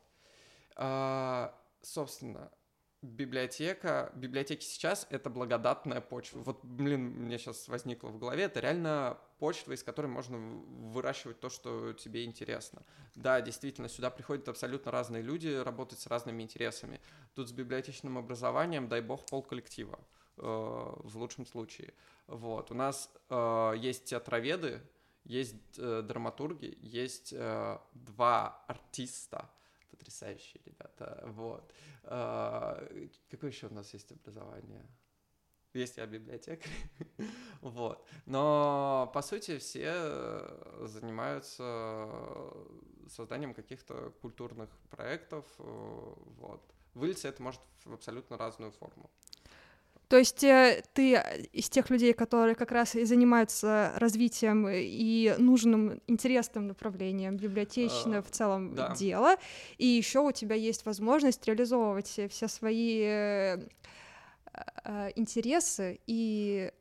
[0.77, 2.51] А, собственно,
[3.03, 6.41] библиотека, библиотеки сейчас— это благодатная почва.
[6.41, 11.49] Вот, блин, мне сейчас возникло в голове, это реально почва, из которой можно выращивать то,
[11.49, 12.83] что тебе интересно.
[13.15, 17.01] Да, действительно, сюда приходят абсолютно разные люди работать с разными интересами.
[17.35, 19.99] Тут с библиотечным образованием, дай бог, пол коллектива
[20.37, 21.95] э, в лучшем случае.
[22.27, 22.71] Вот.
[22.71, 24.83] У нас э, есть театроведы,
[25.25, 29.51] есть э, драматурги, есть э, два артиста,
[29.90, 31.22] потрясающие ребята.
[31.26, 31.72] Вот.
[32.05, 34.87] Э, какое еще у нас есть образование?
[35.72, 36.72] Есть я библиотекарь.
[37.61, 38.07] вот.
[38.26, 40.48] Но, по сути, все
[40.87, 42.53] занимаются
[43.09, 45.46] созданием каких-то культурных проектов.
[45.59, 46.62] э, Вот.
[46.94, 49.11] Вылиться это может в абсолютно разную форму.
[50.11, 55.37] То есть э, ты э, из тех людей, которые как раз и занимаются развитием и
[55.38, 58.92] нужным, интересным направлением библиотечного А, в целом да.
[58.92, 59.37] дела,
[59.79, 63.68] и еще у тебя есть возможность реализовывать все свои э,
[64.85, 66.73] э, интересы и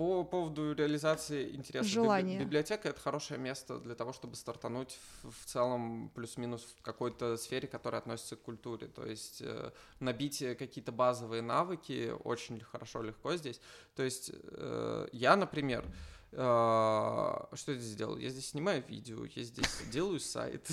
[0.00, 1.92] По поводу реализации интересов.
[1.92, 2.40] Желания.
[2.40, 7.68] Библиотека— это хорошее место для того, чтобы стартануть в, в целом плюс-минус в какой-то сфере,
[7.68, 8.86] которая относится к культуре.
[8.86, 13.60] То есть э, набить какие-то базовые навыки очень хорошо, легко здесь.
[13.94, 15.84] То есть э, я, например,
[16.32, 18.16] э, что я здесь делал?
[18.16, 20.66] Я здесь снимаю видео, я здесь делаю сайт,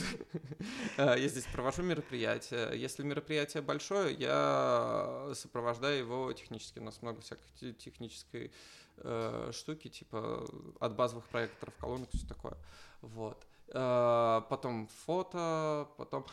[0.97, 2.71] э, я здесь провожу мероприятия.
[2.71, 6.79] Если мероприятие большое, я сопровождаю его технически.
[6.79, 8.53] У нас много всякой те- технической
[8.97, 10.45] э, штуки, типа
[10.79, 12.57] от базовых проекторов, колонок, все такое.
[13.01, 13.45] Вот.
[13.69, 16.25] Э, Потом фото, потом...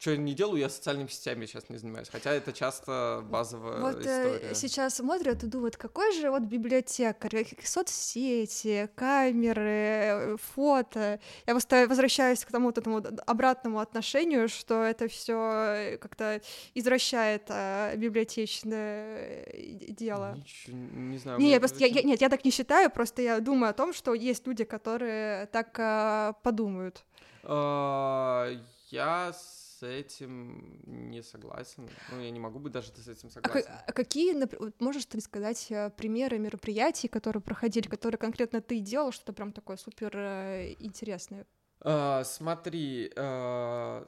[0.00, 3.96] Что я не делаю, я социальными сетями сейчас не занимаюсь, хотя это часто базовая вот
[4.06, 4.54] э, история.
[4.54, 11.18] сейчас смотрят и думают, какой же вот библиотекарь, какие соцсети, камеры, э, фото.
[11.48, 16.40] Я просто возвращаюсь к тому вот этому обратному отношению, что это все как-то
[16.74, 20.34] извращает э, библиотечное э, дело.
[20.36, 21.40] Ничего, не знаю.
[21.40, 23.92] Не, я просто, я- я- нет, я так не считаю, просто я думаю о том,
[23.92, 27.04] что есть люди, которые так э, подумают.
[27.42, 28.48] А,
[28.90, 29.32] Я
[29.78, 31.88] с этим не согласен.
[32.10, 33.70] Ну, я не могу быть даже с этим А, согласен.
[33.86, 34.34] а какие,
[34.82, 39.76] можешь ты сказать э, примеры мероприятий, которые проходили, которые конкретно ты делал, что-то прям такое
[39.76, 41.46] супер э, интересное?
[41.80, 44.04] А, смотри, а,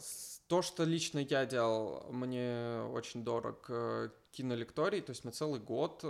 [0.49, 6.05] то, что лично я делал, мне очень дорог э, кинолекторий, то есть мы целый год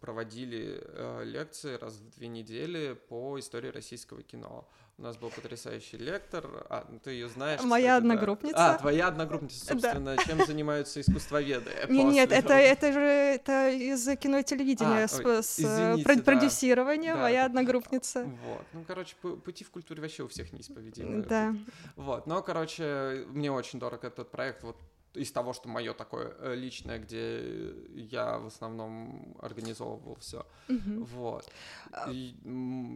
[0.00, 0.82] проводили
[1.24, 4.68] лекции раз в две недели по истории российского кино.
[4.98, 7.60] У нас был потрясающий лектор, а, ну, ты ее знаешь.
[7.62, 7.96] Моя кстати, да.
[7.98, 8.74] одногруппница.
[8.74, 9.72] А, твоя одногруппница, Да.
[9.74, 11.70] собственно, чем занимаются искусствоведы?
[11.90, 16.02] Не, нет, это, это же это из кино и телевидения А, с, ой, с, извините,
[16.02, 16.22] про- да.
[16.22, 18.24] продюсирования, Да, моя это- одногруппница.
[18.24, 18.62] Вот.
[18.72, 21.22] Ну, короче, пу- пути в культуре вообще у всех неисповедимы.
[21.24, 21.54] Да.
[21.96, 24.78] Вот, но, короче, мне очень дорог этот проект, вот
[25.16, 30.46] из того, что мое такое э, личное, где я в основном организовывал все.
[30.68, 31.04] Мгм.
[31.04, 31.50] Вот.
[31.92, 32.34] А- И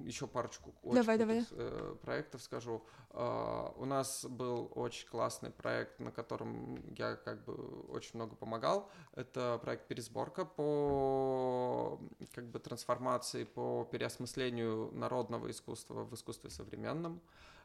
[0.07, 1.45] еще парочку очень Давай, давай.
[1.51, 2.83] э, проектов скажу.
[3.13, 7.55] А, У нас был очень классный проект, на котором я как бы
[7.89, 8.89] очень много помогал.
[9.15, 11.99] Это проект пересборка по
[12.35, 17.21] как бы трансформации, по переосмыслению народного искусства в искусстве современном.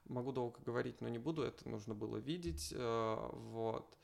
[0.06, 2.74] Могу долго говорить, но не буду, это нужно было видеть.
[2.76, 3.98] э, Вот.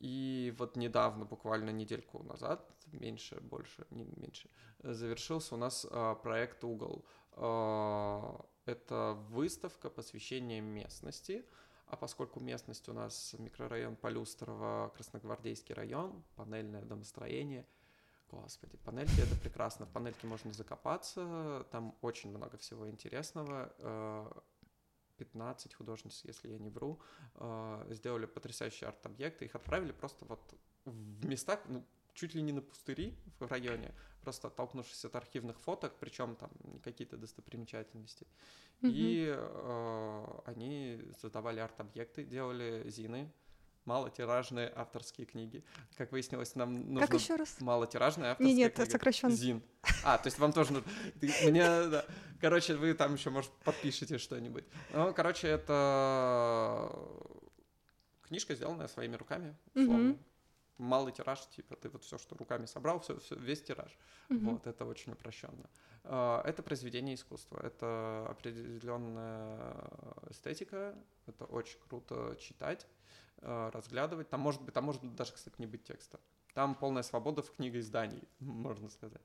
[0.00, 4.48] И вот недавно, буквально недельку назад, меньше, больше, не меньше,
[4.80, 7.04] э, завершился у нас а, проект «Угол».
[7.32, 11.44] А, Это выставка посвящения местности,
[11.86, 17.64] а поскольку местность у нас микрорайон Полюстрово, Красногвардейский район, панельное домостроение,
[18.28, 19.86] Господи, панельки это прекрасно.
[19.86, 23.72] В панельке можно закопаться, там очень много всего интересного.
[25.18, 27.00] 15 э, художниц, если я не вру,
[27.34, 29.44] э, сделали потрясающие арт-объекты.
[29.44, 30.40] Их отправили просто вот
[30.84, 35.94] в местах, ну, чуть ли не на пустыри в районе, просто оттолкнувшись от архивных фоток,
[36.00, 36.50] причем там
[36.82, 38.26] какие-то достопримечательности.
[38.80, 38.90] Mm-hmm.
[38.90, 43.32] И э, они создавали арт-объекты, делали зины,
[43.86, 45.64] малотиражные авторские книги.
[45.96, 47.06] Как выяснилось, нам нужно...
[47.06, 47.60] Как еще раз?
[47.60, 48.90] Малотиражные авторские не, нет, книги.
[48.90, 49.34] сокращенно.
[49.34, 49.62] ЗИН.
[50.04, 50.88] А, то есть вам тоже нужно...
[51.20, 52.04] Мне, да.
[52.40, 54.64] Короче, вы там еще, может, подпишите что-нибудь.
[54.92, 56.92] Ну, короче, это
[58.22, 60.10] книжка, сделанная своими руками, условно.
[60.10, 60.18] Mm-hmm.
[60.78, 63.96] Малый тираж, типа, ты вот все, что руками собрал, все, все весь тираж.
[64.28, 64.50] Mm-hmm.
[64.50, 65.70] Вот, это очень упрощенно.
[66.04, 69.90] А, это произведение искусства, это определенная
[70.28, 70.94] эстетика,
[71.26, 72.86] это очень круто читать.
[73.48, 74.28] Э, разглядывать.
[74.28, 76.18] Там может быть, там может даже, кстати, не быть текста.
[76.52, 79.22] Там полная свобода в книгоиздании, можно сказать.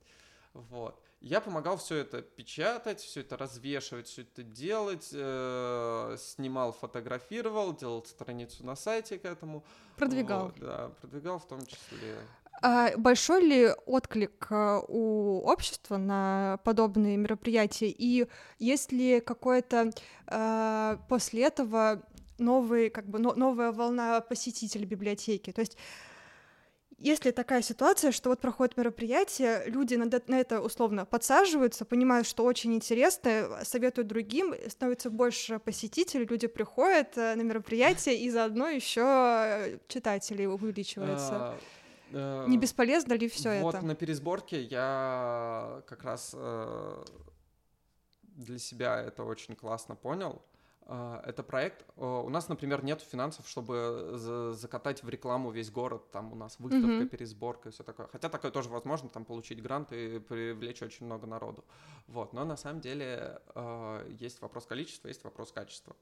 [0.53, 1.01] Вот.
[1.21, 8.05] Я помогал все это печатать, все это развешивать, все это делать, э, снимал, фотографировал, делал
[8.05, 9.63] страницу на сайте к этому.
[9.97, 10.47] Продвигал.
[10.47, 12.19] Вот, да, продвигал в том числе.
[12.61, 17.89] А большой ли отклик э, у общества на подобные мероприятия?
[17.89, 18.27] И
[18.59, 19.89] есть ли какое-то
[20.27, 22.03] э, после этого
[22.41, 25.51] новый, как бы, но, новая волна посетителей библиотеки.
[25.51, 25.77] То есть
[27.01, 32.43] если такая ситуация, что вот проходит мероприятие, люди на, на это условно подсаживаются, понимают, что
[32.43, 39.79] очень интересно, советуют другим, становится больше посетителей, люди приходят э, на мероприятие, и заодно еще
[39.87, 41.33] читателей увеличивается.
[41.33, 41.57] А,
[42.11, 43.63] э, Не бесполезно ли все это?
[43.63, 47.03] Вот на пересборке я как раз э,
[48.21, 50.43] для себя это очень классно понял.
[50.87, 51.85] А, это проект.
[51.95, 56.11] У нас, например, нет финансов, чтобы закатать в рекламу весь город.
[56.11, 57.07] Там у нас выставка, mm-hmm.
[57.07, 58.07] пересборка и все такое.
[58.07, 61.63] Хотя такое тоже возможно, там получить грант и привлечь очень много народу.
[62.07, 62.33] Вот.
[62.33, 65.95] Но на самом деле а, есть вопрос количества, есть вопрос качества.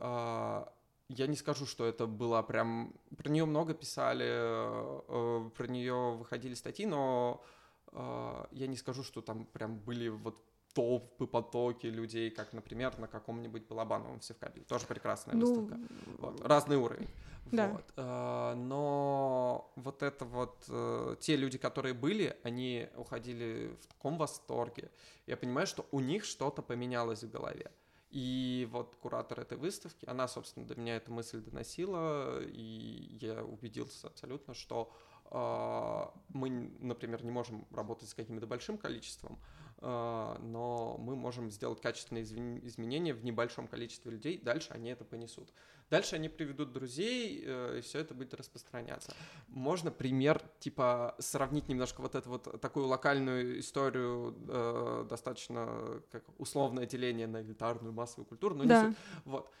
[0.00, 2.94] Я не скажу, что это было прям...
[3.18, 7.44] Про нее много писали, э, про нее выходили статьи, но
[7.92, 10.42] я не скажу, что там прям были вот
[10.74, 14.64] толпы, потоки людей, как, например, на каком-нибудь Балабановом в Севкабеле.
[14.64, 15.80] Тоже прекрасная ну, выставка.
[16.18, 16.40] Вот.
[16.40, 17.08] Разный уровень.
[17.50, 17.68] Да.
[17.68, 17.84] Вот.
[17.96, 24.90] Э, но вот это вот, э, те люди, которые были, они уходили в таком восторге.
[25.26, 27.70] Я понимаю, что у них что-то поменялось в голове.
[28.10, 34.06] И вот куратор этой выставки, она, собственно, до меня эту мысль доносила, и я убедился
[34.06, 34.92] абсолютно, что
[35.30, 36.50] э, мы,
[36.80, 39.38] например, не можем работать с каким-то большим количеством,
[39.82, 45.52] но мы можем сделать качественные изменения в небольшом количестве людей, дальше они это понесут.
[45.92, 49.12] Дальше они приведут друзей, э, и все это будет распространяться.
[49.48, 56.86] Можно пример, типа, сравнить немножко вот эту вот такую локальную историю, э, достаточно как условное
[56.86, 58.84] деление на элитарную массовую культуру, но да.
[58.84, 58.98] не суть.
[59.26, 59.52] Вот.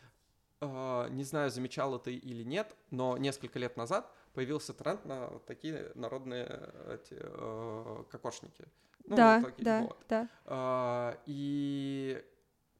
[0.62, 5.92] Э, не знаю, замечала ты или нет, но несколько лет назад появился тренд на такие
[5.94, 6.46] народные
[6.88, 8.64] эти, э, кокошники.
[9.06, 10.04] Ну, да, такие, да, вот.
[10.08, 10.28] да.
[10.44, 12.22] А, и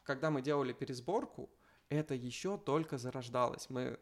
[0.03, 1.51] когда мы делали пересборку,
[1.89, 3.69] это еще только зарождалось.
[3.69, 3.99] Мы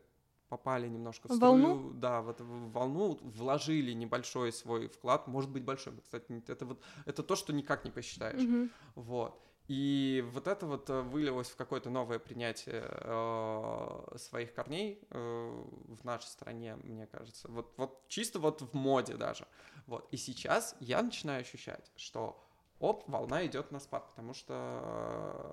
[0.48, 1.76] попали немножко в волну?
[1.76, 6.82] струю, да, вот в волну, вложили небольшой свой вклад, может быть большой, кстати, это вот
[7.06, 8.68] это то, что никак не посчитаешь, угу.
[8.96, 9.49] вот.
[9.70, 16.04] И вот это вот э, вылилось в какое-то новое принятие э, своих корней э, в
[16.04, 17.46] нашей стране, мне кажется.
[17.46, 19.46] Вот, вот чисто вот в моде даже.
[19.86, 20.08] Вот.
[20.10, 22.44] И сейчас я начинаю ощущать, что
[22.80, 24.54] оп, волна идет на спад, потому что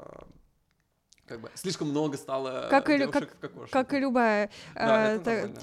[0.09, 3.37] э, как бы слишком много стало как и, как,
[3.69, 4.49] как и любая.
[4.73, 5.53] Да, э, это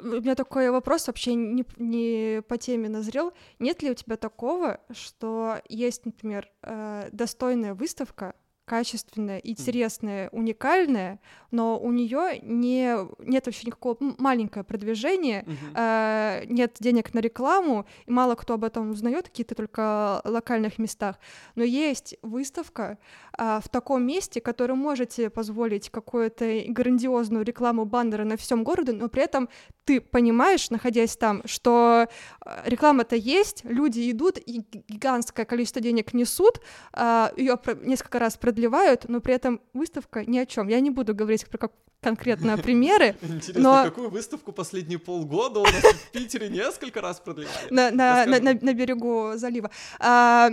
[0.00, 3.32] у меня такой вопрос вообще не, не по теме назрел.
[3.58, 8.34] Нет ли у тебя такого, что есть, например, э, достойная выставка,
[8.70, 11.18] качественная, интересная, уникальная,
[11.50, 16.42] но у нее не, нет вообще никакого маленького продвижения, uh-huh.
[16.42, 21.18] э, нет денег на рекламу, и мало кто об этом узнает, какие-то только локальных местах.
[21.56, 22.98] Но есть выставка
[23.36, 28.92] э, в таком месте, которое может себе позволить какую-то грандиозную рекламу баннера на всем городе,
[28.92, 29.48] но при этом
[29.84, 32.06] ты понимаешь, находясь там, что
[32.46, 36.60] э, реклама-то есть, люди идут, и гигантское количество денег несут,
[36.92, 40.68] э, ее несколько раз продлевают, продлевают, но при этом выставка ни о чем.
[40.68, 43.16] Я не буду говорить про как конкретно примеры.
[43.22, 43.84] Интересно, но...
[43.84, 47.70] какую выставку последние полгода у нас в Питере несколько раз продлевали?
[47.70, 49.70] На, на, на, на, на берегу залива.
[49.98, 50.50] А,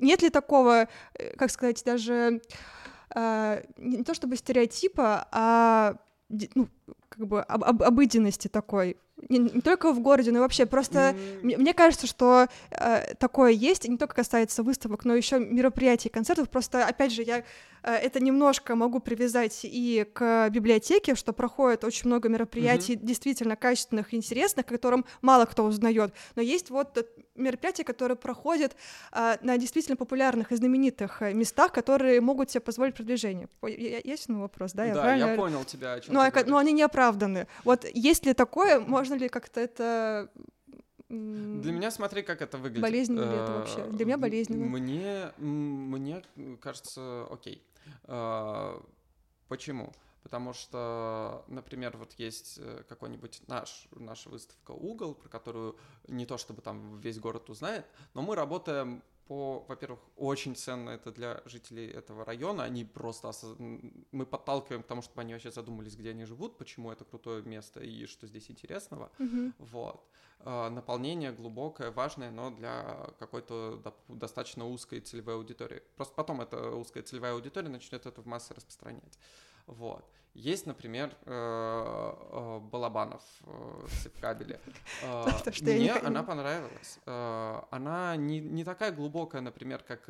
[0.00, 2.40] нет ли такого, э, как сказать, даже
[3.10, 5.96] а, не то чтобы стереотипа, а
[6.28, 6.68] ну,
[7.08, 8.96] как бы об, об, обыденности такой
[9.28, 13.14] Не, не только в городе, но и вообще просто М, мне, мне кажется, что э,
[13.18, 16.48] такое есть, и не только касается выставок, но еще мероприятий, концертов.
[16.48, 17.42] Просто, опять же, я
[17.82, 24.14] э, это немножко могу привязать и к библиотеке, что проходит очень много мероприятий действительно качественных
[24.14, 26.12] и интересных, о котором мало кто узнает.
[26.36, 28.76] Но есть вот мероприятия, которые проходят
[29.12, 33.48] э, на действительно популярных и знаменитых э, местах, которые могут себе позволить продвижение.
[33.62, 34.86] Я- я- Есть ну, вопрос, да?
[34.94, 36.60] Да, правильно я понял тебя, о чем Ну, ты а ка- но говоришь.
[36.68, 37.46] они не оправданы.
[37.64, 40.30] Вот есть ли такое, можно ли как-то это...
[41.08, 42.82] Для меня смотри, как это выглядит.
[42.82, 43.84] Болезненно ли это Э, вообще?
[43.84, 44.66] Для меня болезненно.
[44.66, 46.22] Мне, мне
[46.60, 47.62] кажется, окей.
[48.04, 48.78] Э,
[49.48, 49.92] Почему?
[50.22, 56.36] Потому что, например, вот есть э, какой-нибудь наш, наша выставка «Угол», про которую не то
[56.36, 61.86] чтобы там весь город узнает, но мы работаем по, во-первых, очень ценно это для жителей
[61.86, 66.24] этого района, они просто, осоз- мы подталкиваем к тому, чтобы они вообще задумались, где они
[66.24, 69.10] живут, почему это крутое место и что здесь интересного.
[69.18, 69.54] мгм.
[69.58, 70.04] Вот.
[70.40, 75.82] А, Наполнение глубокое, важное, но для какой-то достаточно узкой целевой аудитории.
[75.96, 79.18] Просто потом эта узкая целевая аудитория начнет это в массы распространять.
[79.66, 80.04] Вот.
[80.34, 83.86] Есть, например, э, э, Балабанов в.
[85.02, 85.26] Э,
[85.60, 86.98] не Мне она понравилась.
[87.06, 90.06] Она не, не такая глубокая, например, как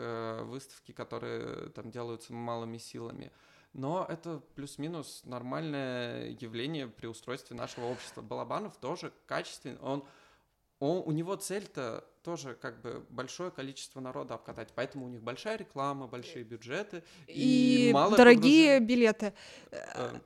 [0.46, 3.32] выставки, которые там делаются малыми силами.
[3.72, 8.22] Но это плюс-минус нормальное явление при устройстве нашего общества.
[8.22, 9.78] Балабанов тоже качественный.
[9.78, 10.04] Он,
[10.78, 14.68] он, у него цель-то тоже как бы большое количество народа обкатать.
[14.74, 17.02] Поэтому у них большая реклама, большие бюджеты.
[17.26, 19.32] И, малое дорогие билеты.
[19.70, 20.20] погружение.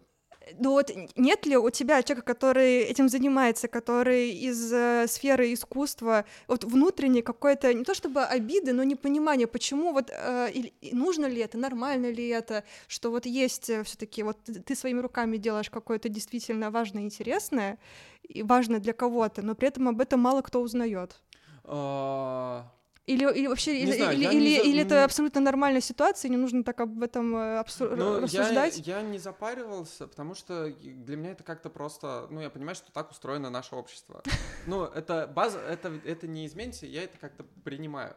[0.59, 6.25] Ну вот нет ли у тебя человека, который этим занимается, который из э, сферы искусства,
[6.49, 11.27] вот внутренне какое-то, не то чтобы обиды, но непонимание, почему вот э, или- и нужно
[11.27, 15.71] ли это, нормально ли это, что вот есть все-таки вот ты ты своими руками делаешь
[15.71, 17.79] какое-то действительно важное, интересное
[18.25, 21.21] и важное для кого-то, но при этом об этом мало кто узнает.
[21.65, 22.67] А,
[23.07, 26.29] Или, или вообще, Не или, знаю, или, я или- за- или это абсолютно нормальная ситуация,
[26.29, 28.79] не нужно так об этом э, абсу- Ну, я, рассуждать.
[28.87, 33.11] я не запаривался, потому что для меня это как-то просто, ну, я понимаю, что так
[33.11, 34.23] устроено наше общество.
[34.67, 38.15] Ну, это база, это, это не изменится, я это как-то принимаю.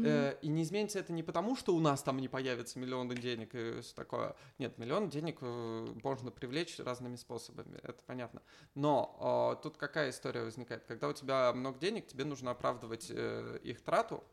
[0.00, 3.54] Э, и не изменится это не потому, что у нас там не появится миллионы денег
[3.54, 4.36] и всё такое.
[4.58, 8.42] Нет, миллион денег э, можно привлечь разными способами, это понятно.
[8.74, 10.84] Но э, тут какая история возникает?
[10.84, 14.24] Когда у тебя много денег, тебе нужно оправдывать э, их трату,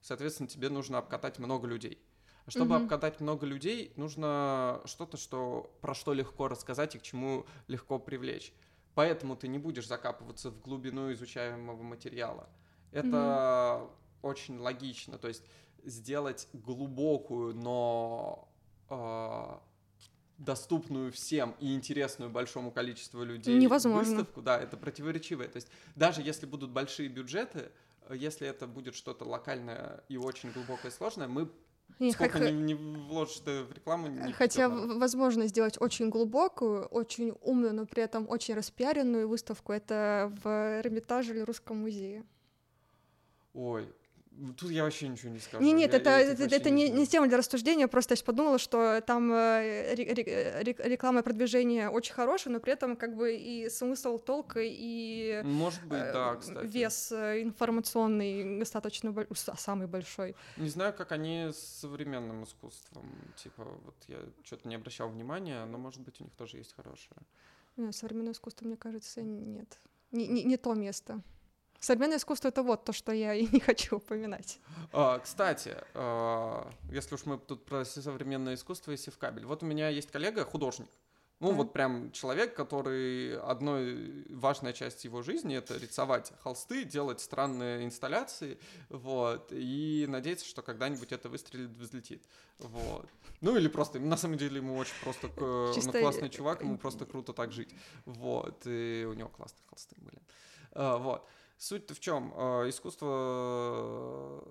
[0.00, 2.02] соответственно, тебе нужно обкатать много людей.
[2.46, 2.76] А чтобы Мгм.
[2.76, 8.54] обкатать много людей, нужно что-то, что, про что легко рассказать и к чему легко привлечь.
[8.94, 12.48] Поэтому ты не будешь закапываться в глубину изучаемого материала.
[12.90, 13.90] Это
[14.22, 15.18] очень логично.
[15.18, 15.44] То есть
[15.84, 18.48] сделать глубокую, но
[18.88, 19.62] а,
[20.38, 24.16] доступную всем и интересную большому количеству людей Невозможно.
[24.16, 25.48] выставку, да, это противоречивое.
[25.48, 27.70] То есть даже если будут большие бюджеты,
[28.08, 31.50] э, если это будет что-то локальное и очень глубокое и сложное, мы
[31.98, 36.84] Не, сколько не, не вложишь ты в рекламу, не Хотя в- возможно сделать очень глубокую,
[36.86, 42.24] очень умную, но при этом очень распиаренную выставку это в Эрмитаже или Русском музее.
[43.54, 43.92] Ой,
[44.56, 45.62] тут я вообще ничего не скажу.
[45.64, 48.24] Не, нет, Я- это, я это, это не, не тема для рассуждения, просто я сейчас
[48.26, 52.96] подумала, что там э, ре- ре- ре- реклама и продвижение очень хорошая, но при этом
[52.96, 56.66] как бы и смысл толка, и Может быть, э, да, кстати.
[56.66, 59.12] вес э, информационный достаточно
[59.56, 60.34] самый большой.
[60.56, 63.10] Не знаю, как они с современным искусством.
[63.36, 67.16] Типа, вот я что-то не обращал внимания, но, может быть, у них тоже есть хорошее.
[67.92, 69.78] Современное искусство, мне кажется, нет.
[70.10, 71.20] Не, не, не то место.
[71.80, 74.58] Современное искусство— это вот то, что я и не хочу упоминать.
[74.92, 79.44] А, кстати, а, если уж мы тут про современное искусство и севкабель.
[79.46, 80.88] Вот у меня есть коллега, художник.
[81.40, 81.56] Ну, Так.
[81.58, 88.58] вот прям человек, который одной важная часть его жизни это рисовать холсты, делать странные инсталляции,
[88.88, 92.24] вот, и надеяться, что когда-нибудь это выстрелит, взлетит,
[92.58, 93.06] вот.
[93.40, 96.62] Ну или просто, на самом деле ему очень просто, к- он Чисто, классный э, чувак,
[96.62, 97.72] ему э, просто круто так жить,
[98.04, 100.18] вот, и у него классные холсты были,
[100.72, 101.24] А, вот.
[101.58, 102.30] Суть-то в чем?
[102.68, 104.42] Искусство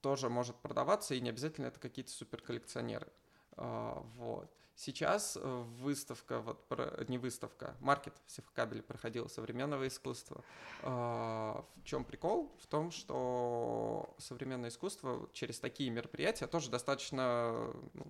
[0.00, 3.08] тоже может продаваться, и не обязательно это какие-то суперколлекционеры.
[3.56, 4.50] А, Вот.
[4.76, 6.64] Сейчас э, выставка, вот
[7.08, 10.42] не выставка, маркет в Севкабеле проходил современного искусства.
[10.82, 12.50] В чем прикол?
[12.62, 18.06] В том, что современное искусство через такие мероприятия тоже достаточно ну,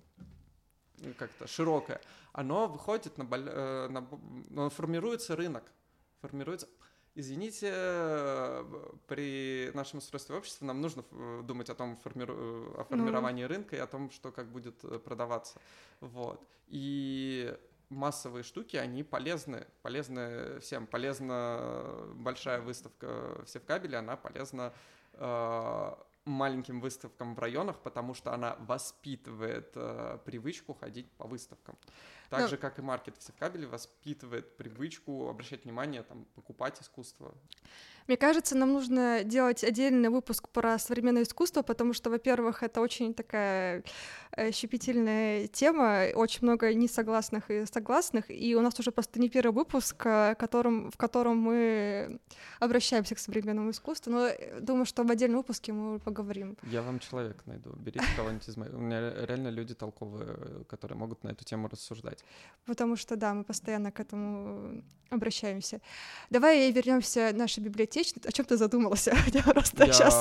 [0.99, 1.99] ну, как-то широкое.
[2.31, 4.19] Оно выходит на, э, на б-
[4.49, 5.63] ну, формируется рынок,
[6.21, 6.69] формируется.
[7.13, 8.63] Извините, э,
[9.07, 13.75] при нашем устройстве общества нам нужно э, думать о том, формиру- э, о формировании рынка
[13.75, 15.59] и о том, что как будет продаваться.
[15.99, 16.41] Вот.
[16.67, 17.53] И
[17.89, 20.87] массовые штуки, они полезны, полезны всем.
[20.87, 24.73] Полезна большая выставка все в кабеле, она полезна
[25.13, 25.95] э,
[26.25, 31.77] маленьким выставкам в районах, потому что она воспитывает э, привычку ходить по выставкам.
[32.31, 37.33] Так Ну- же, как и маркет в кабеле воспитывает привычку обращать внимание, там, покупать искусство.
[38.07, 43.13] Мне кажется, нам нужно делать отдельный выпуск про современное искусство, потому что, во-первых, это очень
[43.13, 43.83] такая
[44.31, 49.53] э, щепетильная тема, очень много несогласных и согласных, и у нас уже просто не первый
[49.53, 52.19] выпуск, э, которым, в котором мы
[52.59, 56.57] обращаемся к современному искусству, но э, думаю, что в отдельном выпуске мы поговорим.
[56.63, 57.71] Я вам человек найду.
[57.75, 58.73] Берите кого-нибудь из моих.
[58.73, 62.20] У меня ре- реально люди толковые, которые могут на эту тему рассуждать.
[62.65, 65.81] Потому что, да, мы постоянно к этому обращаемся.
[66.29, 68.21] Давай вернемся к нашей библиотечной.
[68.25, 69.13] О чем ты задумался?
[69.33, 70.13] Я просто Я сейчас...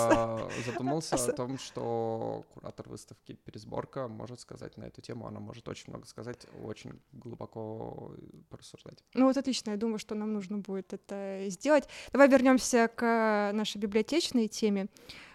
[0.66, 5.26] задумался о том, что куратор выставки «Пересборка» может сказать на эту тему.
[5.26, 8.16] Она может очень много сказать, очень глубоко
[8.48, 9.04] порассуждать.
[9.14, 11.88] Ну вот отлично, я думаю, что нам нужно будет это сделать.
[12.12, 14.88] Давай вернемся к нашей библиотечной теме.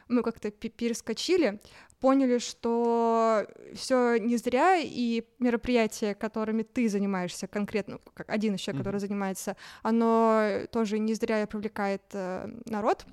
[0.08, 1.60] Мы как-то пе- перескочили,
[2.00, 8.84] поняли, что все не зря, и мероприятие, которыми ты занимаешься конкретно, как один человек, Мгм.
[8.84, 13.06] который занимается, оно тоже не зря привлекает э, народ.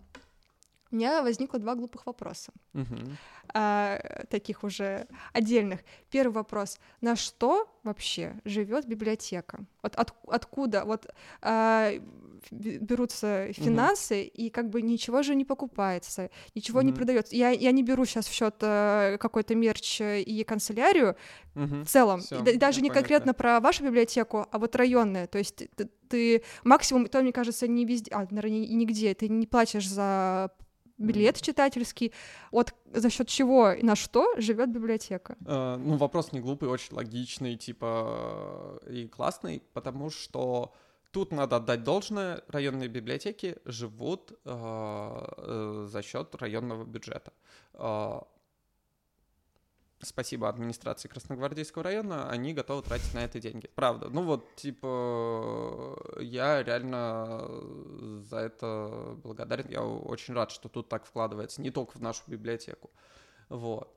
[0.91, 2.53] У меня возникло два глупых вопроса.
[3.55, 5.81] А, таких уже отдельных.
[6.11, 9.65] Первый вопрос: на что вообще живет библиотека?
[9.83, 11.07] Вот от- откуда вот
[12.51, 16.97] б- берутся финансы и как бы ничего же не покупается, ничего не Мгм.
[16.97, 17.37] продается.
[17.37, 21.17] Я, я не беру сейчас в счет какой-то мерч и канцелярию
[21.55, 21.85] Мгм.
[21.85, 23.35] в целом, Всё, и да- и даже не конкретно понятно.
[23.35, 25.27] про вашу библиотеку, а вот районная.
[25.27, 29.29] То есть ты, ты максимум, то мне кажется, не везде, а, наверное, и нигде, ты
[29.29, 30.51] не платишь за
[31.03, 32.13] билет читательский.
[32.51, 35.37] Вот за счет чего и на что живет библиотека?
[35.47, 40.73] Э, Ну, вопрос не глупый, очень логичный, типа, э, и классный, потому что
[41.11, 47.33] тут надо отдать должное, районные библиотеки живут э, э, за счет районного бюджета.
[47.75, 48.21] Э,
[50.05, 53.69] Спасибо администрации Красногвардейского района, они готовы тратить на это деньги.
[53.75, 54.09] Правда.
[54.11, 57.49] Ну вот, типа, я реально
[58.29, 59.67] за это благодарен.
[59.69, 62.91] Я очень рад, что тут так вкладывается, не только в нашу библиотеку.
[63.49, 63.95] Вот.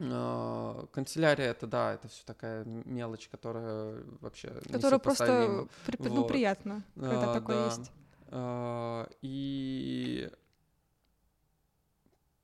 [0.00, 6.28] А, Канцелярия это да, это все такая мелочь, которая вообще Которая просто при- ну, Вот.
[6.28, 7.64] приятно, когда А, такое да.
[7.66, 7.90] есть.
[8.28, 10.30] А, И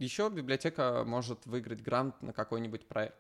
[0.03, 3.17] еще библиотека может выиграть грант на какой-нибудь проект.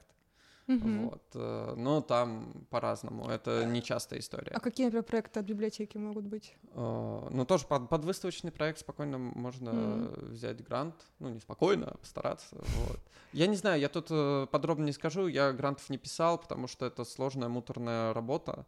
[0.68, 1.08] Мгм.
[1.08, 1.22] Вот.
[1.34, 3.28] э, Но там по-разному.
[3.28, 4.52] Это нечастая история.
[4.54, 6.56] А какие, например, проекты от библиотеки могут быть?
[6.74, 10.26] А, Ну, тоже под, под выставочный проект спокойно можно Мгм.
[10.30, 10.94] взять грант.
[11.18, 12.56] Ну, не спокойно, а постараться.
[12.60, 13.00] Вот.
[13.32, 15.26] Я не знаю, я тут э, подробно не скажу.
[15.26, 18.64] Я грантов не писал, потому что это сложная, муторная работа.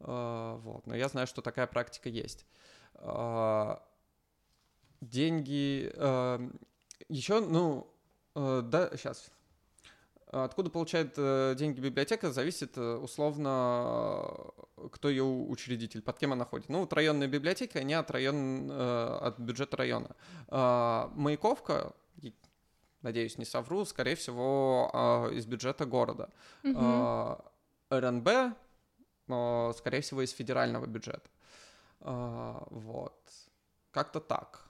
[0.00, 0.86] А, Вот.
[0.86, 2.44] Но я знаю, что такая практика есть.
[2.94, 3.82] А,
[5.00, 5.92] Деньги...
[7.08, 7.86] Еще, ну,
[8.34, 9.30] э, да, сейчас.
[10.28, 14.26] Откуда получает э, деньги библиотека, зависит э, условно,
[14.76, 16.68] э, кто ее учредитель, под кем она ходит.
[16.68, 20.16] Ну, вот районные библиотеки, они от, район, э, от бюджета района.
[20.48, 21.92] А, Маяковка,
[23.02, 26.28] надеюсь, не совру, скорее всего, а, из бюджета города.
[26.64, 26.76] Мгм.
[26.76, 27.44] А,
[27.90, 28.28] РНБ,
[29.76, 31.28] скорее всего, из федерального бюджета.
[32.00, 33.16] Вот.
[33.92, 34.66] Как-то так.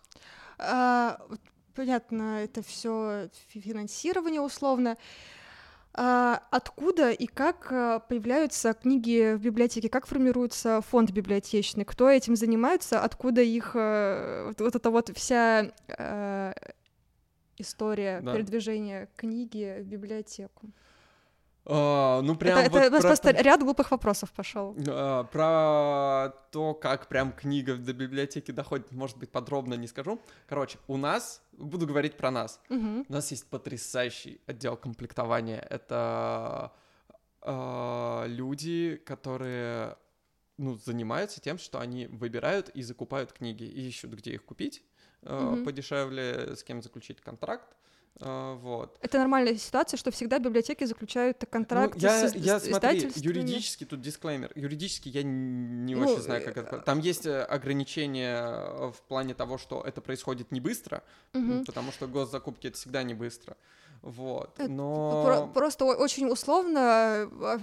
[1.76, 4.96] Понятно, это все финансирование условно.
[5.98, 9.88] А откуда и как а, появляются книги в библиотеке?
[9.88, 11.84] Как формируется фонд библиотечный?
[11.84, 13.02] Кто этим занимается?
[13.02, 16.52] Откуда их э, вот, вот эта вот вся э,
[17.56, 18.34] история Да.
[18.34, 20.70] передвижения книги в библиотеку?
[21.68, 24.76] А, Ну, прям это вот это у нас про- просто ряд глупых вопросов пошел.
[24.88, 30.20] А, Про то, как прям книга до библиотеки доходит, может быть, подробно не скажу.
[30.48, 33.04] Короче, у нас, буду говорить про нас, Мгм.
[33.08, 35.58] у нас есть потрясающий отдел комплектования.
[35.70, 36.72] Это
[37.42, 39.96] а, люди, которые
[40.58, 44.82] ну, занимаются тем, что они выбирают и закупают книги, и ищут, где их купить
[45.22, 45.64] а, Мгм.
[45.64, 47.76] подешевле, с кем заключить контракт.
[48.20, 48.98] А, Вот.
[49.02, 53.84] Это нормальная ситуация, что всегда библиотеки заключают Ну, контракты я, с, я с смотри, юридически
[53.84, 54.52] тут дисклеймер.
[54.54, 56.78] Юридически я не Ну, очень знаю, как это.
[56.78, 61.02] Там есть э, ограничения э, в плане того, что это происходит не быстро,
[61.34, 61.64] Мгм.
[61.66, 63.56] потому что госзакупки это всегда не быстро.
[64.02, 64.50] Вот.
[64.58, 65.24] Это Но.
[65.24, 67.60] Про- Просто очень условно, а,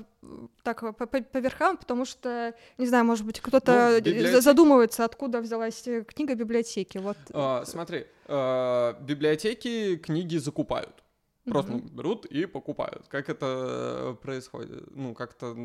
[0.63, 4.31] так по, по- по верхам, потому что, не знаю, может быть, кто-то Ну, э, библиотек-
[4.31, 6.97] за- задумывается, откуда взялась э, книга библиотеки.
[6.99, 7.17] Вот.
[7.33, 11.03] а, смотри, э, библиотеки книги закупают.
[11.45, 13.05] Просто ну, берут и покупают.
[13.09, 14.95] Как это происходит?
[14.95, 15.57] Ну, как-то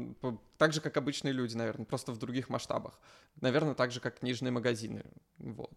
[0.56, 2.98] так же, как обычные люди, наверное, просто в других масштабах.
[3.40, 5.04] Наверное, так же, как книжные магазины.
[5.38, 5.70] Вот.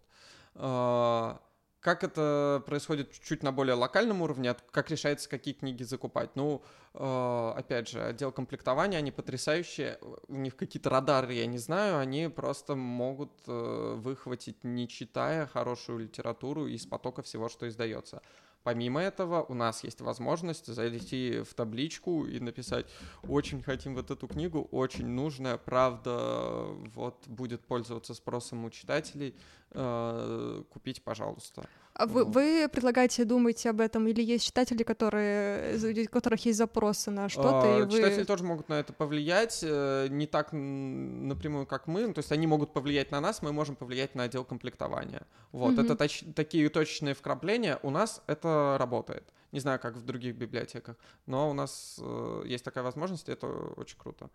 [0.56, 1.40] А,
[1.82, 6.36] как это происходит чуть на более локальном уровне, как решается, какие книги закупать?
[6.36, 6.62] Ну,
[6.94, 12.28] а, опять же, отдел комплектования, они потрясающие, у них какие-то радары, я не знаю, они
[12.28, 18.22] просто могут э, выхватить, не читая хорошую литературу из потока всего, что издается.
[18.64, 22.86] Помимо этого, у нас есть возможность зайти в табличку и написать
[23.24, 29.36] «Очень хотим вот эту книгу, очень нужная, правда, вот будет пользоваться спросом у читателей,
[29.72, 31.64] э, купить, пожалуйста».
[31.94, 37.12] А вы, вы предлагаете думать об этом, или есть читатели, которые, у которых есть запросы
[37.12, 37.84] на что-то?
[37.84, 37.92] А, вы...
[37.92, 42.08] Читатели тоже могут на это повлиять, э, не так напрямую, как мы.
[42.08, 45.28] Ну, то есть они могут повлиять на нас, мы можем повлиять на отдел комплектования.
[45.52, 45.84] Вот, mm-hmm.
[45.84, 47.78] это точ- такие точечные вкрапления.
[47.84, 49.26] У нас это работает.
[49.52, 50.96] Не знаю, как в других библиотеках,
[51.26, 54.30] но у нас э, есть такая возможность, и это очень круто.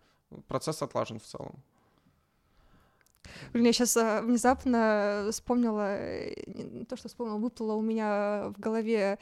[0.47, 1.63] Процесс отлажен в целом.
[3.53, 9.19] Блин, я сейчас а, внезапно вспомнила, э, то, что вспомнила, выплыло у меня в голове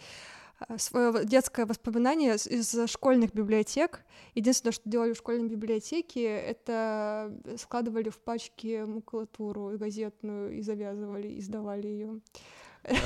[0.59, 4.03] а, свое детское воспоминание из школьных библиотек.
[4.35, 11.41] Единственное, что делали в школьной библиотеке, это складывали в пачки макулатуру газетную и завязывали, и
[11.41, 12.21] сдавали ее.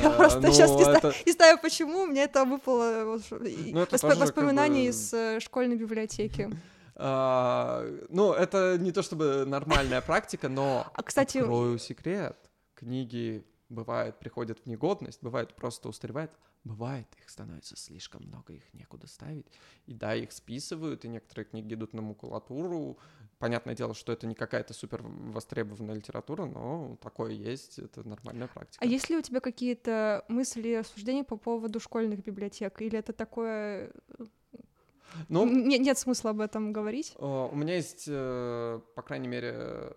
[0.01, 5.75] Я просто сейчас ну, не знаю, почему, мне это выпало ну, воспоминание из э, школьной
[5.75, 6.49] библиотеки.
[7.01, 11.37] А, ну, это не то чтобы нормальная практика, но а, кстати...
[11.37, 12.37] открою секрет.
[12.75, 16.31] Книги бывает приходят в негодность, бывает просто устаревают,
[16.65, 19.45] бывает их становится слишком много, их некуда ставить.
[19.85, 22.97] И да, их списывают, и некоторые книги идут на макулатуру.
[23.37, 28.83] Понятное дело, что это не какая-то супер востребованная литература, но такое есть, это нормальная практика.
[28.83, 32.81] А есть ли у тебя какие-то мысли рассуждения по поводу школьных библиотек?
[32.81, 33.93] Или это такое
[35.27, 37.13] ну, нет, нет смысла об этом говорить.
[37.17, 39.95] У меня есть, э, по крайней мере,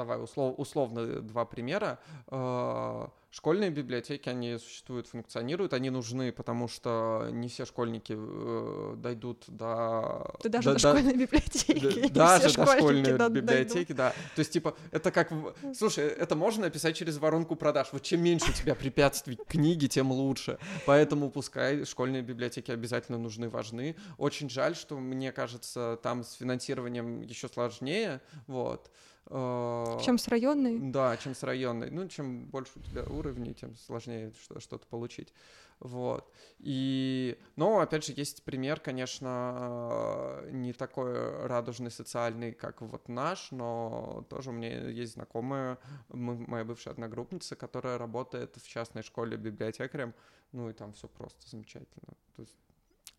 [0.00, 1.98] давай услов, условно два примера.
[2.28, 9.44] Э, школьные библиотеки, они существуют, функционируют, они нужны, потому что не все школьники э, дойдут
[9.46, 10.34] до...
[10.42, 12.08] Да даже до, до школьной библиотеки.
[12.08, 14.10] Да, даже до школьной до, библиотеки, да.
[14.34, 15.32] То есть, типа, это как...
[15.74, 17.88] Слушай, это можно написать через воронку продаж.
[17.92, 20.58] Вот чем меньше у тебя препятствий книги, тем лучше.
[20.86, 23.96] Поэтому пускай школьные библиотеки обязательно нужны, важны.
[24.16, 28.90] Очень жаль, что, мне кажется, там с финансированием еще сложнее, вот.
[29.32, 30.78] А, чем с районной?
[30.78, 31.90] Да, чем с районной.
[31.90, 35.32] Ну, чем больше у тебя уровней, тем сложнее что-то получить.
[35.78, 36.30] Вот.
[36.58, 44.26] И, но, опять же, есть пример, конечно, не такой радужный, социальный, как вот наш, но
[44.28, 45.78] тоже у меня есть знакомая,
[46.08, 50.12] моя бывшая одногруппница, которая работает в частной школе библиотекарем,
[50.52, 52.14] ну и там все просто замечательно.
[52.36, 52.58] То есть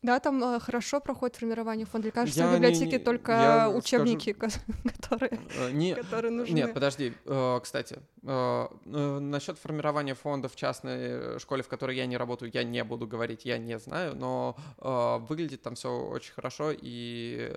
[0.03, 2.07] да, там э, хорошо проходит формирование фонда.
[2.07, 4.57] Мне кажется, я в библиотеке не, только учебники, скажу...
[4.83, 6.55] которые, э, не, которые нужны.
[6.55, 12.51] Нет, подожди, э, кстати, насчет формирования фонда в частной школе, в которой я не работаю,
[12.53, 14.55] я не буду говорить, я не знаю, но
[15.27, 17.51] выглядит там все очень хорошо, и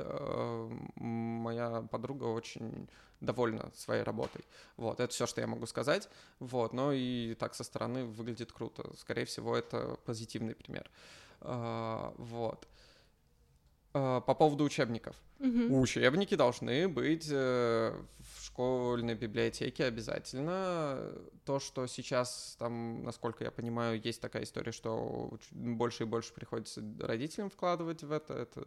[0.96, 2.88] моя подруга очень
[3.20, 4.44] довольна своей работой.
[4.76, 6.08] Вот, это все, что я могу сказать.
[6.38, 8.90] Вот, но и так со стороны выглядит круто.
[8.98, 10.84] Скорее всего, это позитивный пример.
[10.84, 12.66] А, вот.
[13.94, 15.14] А, по поводу учебников.
[15.38, 15.80] Угу.
[15.80, 21.12] Учебники должны быть э, в школьной библиотеке обязательно.
[21.44, 26.82] То, что сейчас там, насколько я понимаю, есть такая история, что больше и больше приходится
[26.98, 28.64] родителям вкладывать в это, это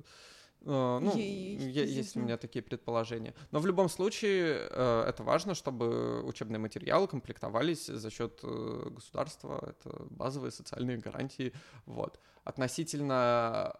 [0.61, 3.33] ну, есть у меня такие предположения.
[3.51, 9.63] Но в любом случае uh, это важно, чтобы учебные материалы комплектовались за счет uh, государства.
[9.69, 11.53] Это базовые социальные гарантии.
[11.85, 12.19] Вот.
[12.43, 13.75] Относительно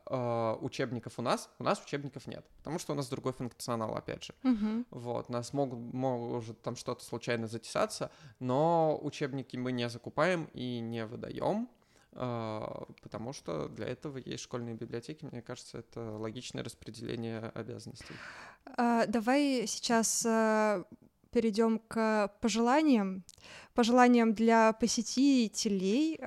[0.62, 4.34] учебников у нас, у нас учебников нет, потому что у нас другой функционал, опять же.
[4.44, 4.86] Uh-huh.
[4.90, 5.30] Вот.
[5.30, 11.70] Нас могут, может там что-то случайно затесаться, но учебники мы не закупаем и не выдаем.
[12.20, 15.24] А, потому что для этого есть школьные библиотеки.
[15.26, 18.16] Мне кажется, это логичное распределение обязанностей.
[18.66, 20.84] А, давай сейчас а,
[21.32, 23.24] перейдем к пожеланиям.
[23.76, 26.20] Пожеланиям для посетителей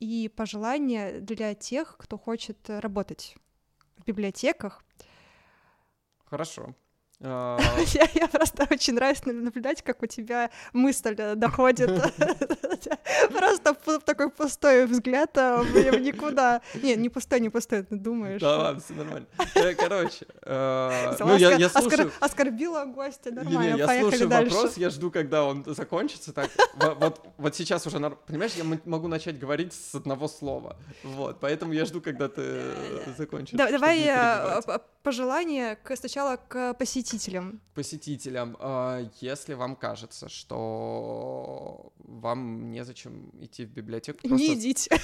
[0.00, 3.36] и пожелания для тех, кто хочет работать
[3.98, 4.84] в библиотеках.
[6.24, 6.74] Хорошо.
[7.20, 7.58] Я,
[8.12, 11.88] я просто очень нравится наблюдать, как у тебя мысль доходит
[13.30, 16.60] Просто такой пустой взгляд а, в никуда.
[16.74, 18.40] Не, не пустой, не пустой, ты думаешь.
[18.40, 19.26] Да ладно, все нормально.
[19.54, 22.12] Э, Короче, э, ну я слушаю...
[22.20, 26.32] Оскорбила гостя, нормально, я слушаю вопрос, я жду, когда он закончится.
[26.32, 30.76] Так, во- вот, сейчас уже, понимаешь, я могу начать говорить с одного слова.
[31.02, 32.62] Вот, поэтому я жду, когда ты
[33.16, 33.56] закончишь.
[33.56, 34.66] Давай э, перебивать.
[34.66, 37.60] п- пожелания к- сначала к посетителям.
[37.74, 44.90] Посетителям, э, если вам кажется, что вам незачем идти в библиотеку, Не просто- идите.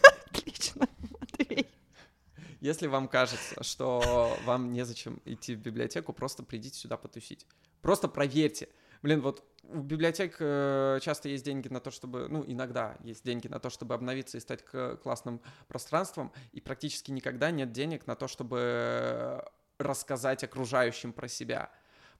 [0.30, 0.88] Отлично,
[1.20, 1.66] Матвей.
[2.60, 7.46] Если вам кажется, что вам незачем идти в библиотеку, просто придите сюда потусить.
[7.82, 8.68] Просто проверьте.
[9.02, 13.46] Блин, вот у библиотек э, часто есть деньги на то, чтобы, ну, иногда есть деньги
[13.46, 18.26] на то, чтобы обновиться и стать классным пространством, и практически никогда нет денег на то,
[18.26, 19.44] чтобы
[19.78, 21.70] рассказать окружающим про себя.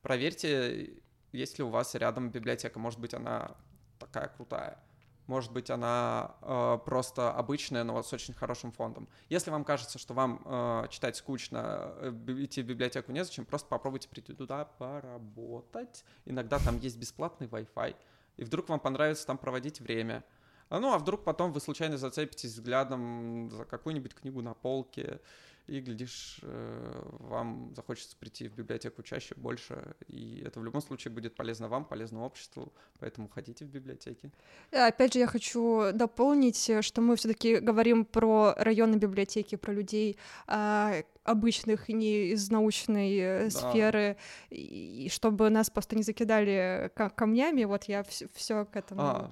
[0.02, 2.78] Проверьте, есть ли у вас рядом библиотека.
[2.78, 3.56] Может быть, она
[3.98, 4.78] такая крутая.
[5.26, 9.08] Может быть, она э, просто обычная, но вот с очень хорошим фондом.
[9.28, 14.08] Если вам кажется, что вам э, читать скучно, э, идти в библиотеку незачем, просто попробуйте
[14.08, 16.04] прийти туда поработать.
[16.26, 17.96] Иногда там есть бесплатный Wi-Fi.
[18.36, 20.22] И вдруг вам понравится там проводить время.
[20.68, 25.20] А ну, а вдруг потом вы случайно зацепитесь взглядом за какую-нибудь книгу на полке,
[25.66, 31.12] и, глядишь, э, вам захочется прийти в библиотеку чаще, больше, и это в любом случае
[31.12, 34.30] будет полезно вам, полезно обществу, поэтому ходите в библиотеки.
[34.70, 39.72] Э, Опять же, я хочу дополнить, э, что мы все-таки говорим про районные библиотеки, про
[39.72, 40.94] людей а,
[41.24, 43.50] обычных, не из научной Да.
[43.50, 44.16] сферы,
[44.50, 47.64] и чтобы нас просто не закидали ка- камнями.
[47.64, 48.04] Вот я
[48.34, 49.00] все к этому.
[49.02, 49.30] А,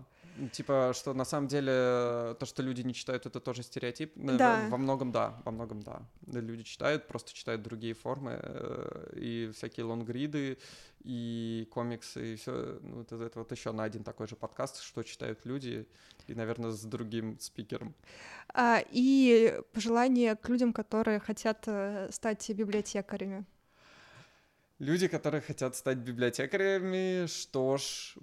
[0.52, 4.16] типа, что на самом деле э, то, что люди не читают, это тоже стереотип.
[4.16, 4.66] Навер- Да.
[4.68, 6.02] Во многом да, во многом да.
[6.22, 10.58] Да, Люди читают, просто читают другие формы, э, и всякие лонгриды,
[11.04, 12.78] и комиксы, и все.
[12.82, 15.86] Ну, это, это вот еще на один такой же подкаст, что читают люди,
[16.26, 17.94] и, наверное, с другим спикером.
[18.54, 23.44] А, и пожелание к людям, которые хотят э, стать библиотекарями.
[24.80, 28.14] Люди, которые хотят стать библиотекарями, что ж...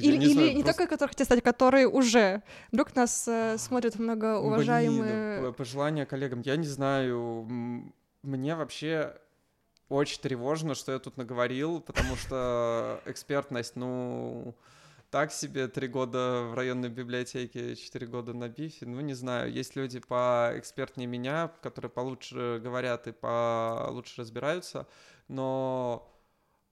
[0.00, 2.42] Или, не или знаю, не просто- только которые хотят стать, которые уже.
[2.72, 5.42] Вдруг нас э, смотрят Блин, многоуважаемые...
[5.42, 6.40] п- пожелания коллегам.
[6.40, 7.46] Я не знаю,
[8.22, 9.14] мне вообще
[9.88, 14.54] очень тревожно, что я тут наговорил, потому что экспертность, ну,
[15.10, 19.76] так себе, три года в районной библиотеке, четыре года на БИФе, ну, не знаю, есть
[19.76, 24.86] люди поэкспертнее меня, которые получше говорят и получше разбираются,
[25.28, 26.12] но,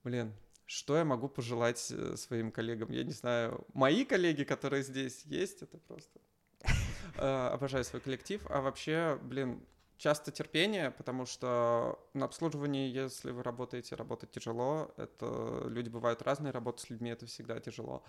[0.02, 0.32] блин,
[0.66, 2.90] что я могу пожелать э, своим коллегам?
[2.90, 6.20] Я не знаю, мои коллеги, которые здесь есть, это просто...
[7.16, 9.62] Э, Обожаю свой коллектив, а вообще, блин,
[9.98, 14.92] часто терпение, потому что на обслуживании, если вы работаете, работать тяжело.
[14.96, 18.02] Это люди бывают разные, работать с людьми это всегда тяжело.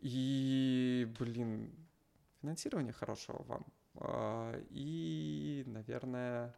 [0.00, 1.74] И, блин,
[2.40, 3.66] финансирование хорошего вам.
[3.96, 6.54] А, И, наверное,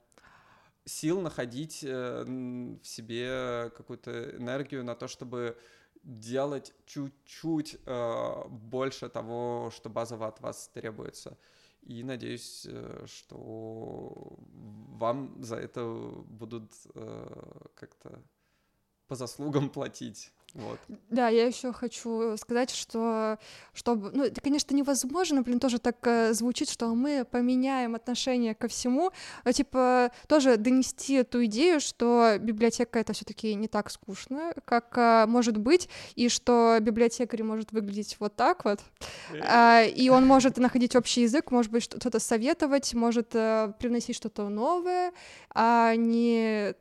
[0.87, 5.59] сил находить э, в себе какую-то энергию на то, чтобы
[6.03, 11.37] делать чуть-чуть э, больше того, что базово от вас требуется.
[11.82, 14.39] И надеюсь, э, что
[14.99, 15.84] вам за это
[16.28, 16.72] будут
[17.74, 18.22] как-то
[19.09, 20.32] по заслугам платить.
[20.57, 20.79] Вот.
[21.11, 23.39] Да, я еще хочу сказать, что
[23.75, 28.67] чтобы, ну, это, конечно, невозможно, блин, тоже так э, звучит, что мы поменяем отношение ко
[28.67, 29.11] всему,
[29.45, 35.27] но, типа, тоже донести эту идею, что библиотека это все-таки не так скучно, как э,
[35.27, 38.81] может быть, и что библиотекарь может выглядеть вот так вот,
[39.43, 44.49] а, и он может находить общий язык, может быть, что-то советовать, может э, привносить что-то
[44.49, 45.13] новое,
[45.51, 46.75] а не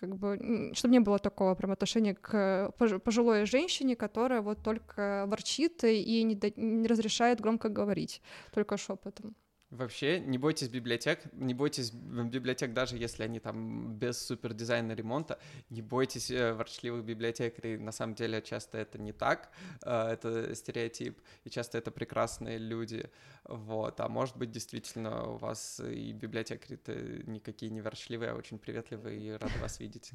[0.00, 5.24] как бы, чтобы не было такого прям отношения к пож- пожилой женщине, которая вот только
[5.26, 8.22] ворчит и не, да- не разрешает громко говорить,
[8.52, 9.34] только шепотом.
[9.70, 15.38] Вообще, не бойтесь библиотек, не бойтесь библиотек, даже если они там без супер дизайна ремонта,
[15.68, 19.48] не бойтесь э, ворчливых библиотекарей, на самом деле часто это не так,
[19.84, 23.08] э, это стереотип, и часто это прекрасные люди,
[23.44, 26.92] вот, а может быть действительно у вас и библиотекари-то
[27.30, 30.10] никакие не ворчливые, а очень приветливые и рады вас видеть.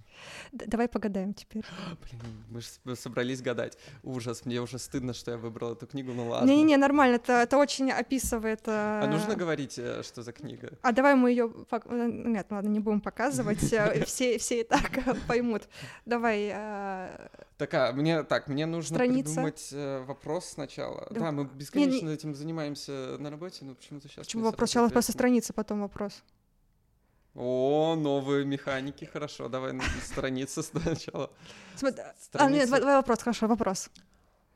[0.51, 1.63] Давай погадаем теперь.
[2.03, 6.27] Блин, мы же собрались гадать, ужас, мне уже стыдно, что я выбрал эту книгу, ну
[6.27, 6.45] ладно.
[6.45, 8.61] Не-не-не, нормально, это, это очень описывает...
[8.67, 10.71] А нужно э, говорить, э, что за книга?
[10.81, 11.51] А давай мы ее...
[11.89, 15.69] Нет, ладно, не будем показывать, э, все, все и так э, поймут.
[16.05, 19.29] Давай, э, Так, а мне так, мне нужно Страница.
[19.29, 21.07] придумать э, вопрос сначала.
[21.11, 21.19] Да.
[21.19, 24.25] Да, мы Не, бесконечно этим занимаемся на работе, но почему-то сейчас.
[24.25, 24.69] почему вопрос?
[24.71, 26.23] Сначала просто страница, потом вопрос.
[27.35, 29.49] О, новые механики, хорошо.
[29.49, 31.29] Давай страница сначала.
[31.75, 33.89] Смотри, А, нет, давай, вопрос, хорошо, вопрос.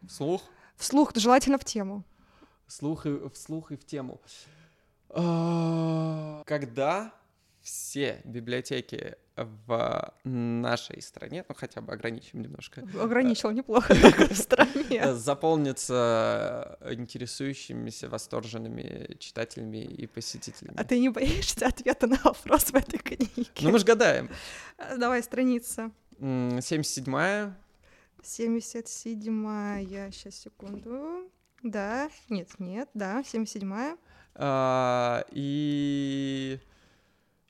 [0.07, 0.41] Вслух.
[0.77, 2.03] Вслух, желательно в тему.
[2.67, 4.21] Слух и, вслух и в тему.
[5.09, 7.13] А, Когда
[7.61, 14.99] все библиотеки в нашей стране, ну хотя бы ограничим немножко, Ограничил неплохо так в стране.
[15.01, 20.75] э, заполнятся интересующимися, восторженными читателями и посетителями.
[20.77, 23.49] А ты не боишься ответа на вопрос в этой книге?
[23.61, 24.29] Ну мы же гадаем.
[24.77, 25.91] А, Давай, страница.
[26.19, 27.55] М, 77-я.
[28.23, 31.29] 77-я, сейчас, секунду.
[31.63, 33.97] Да, нет, нет, да, 77-я.
[34.41, 36.59] А, И...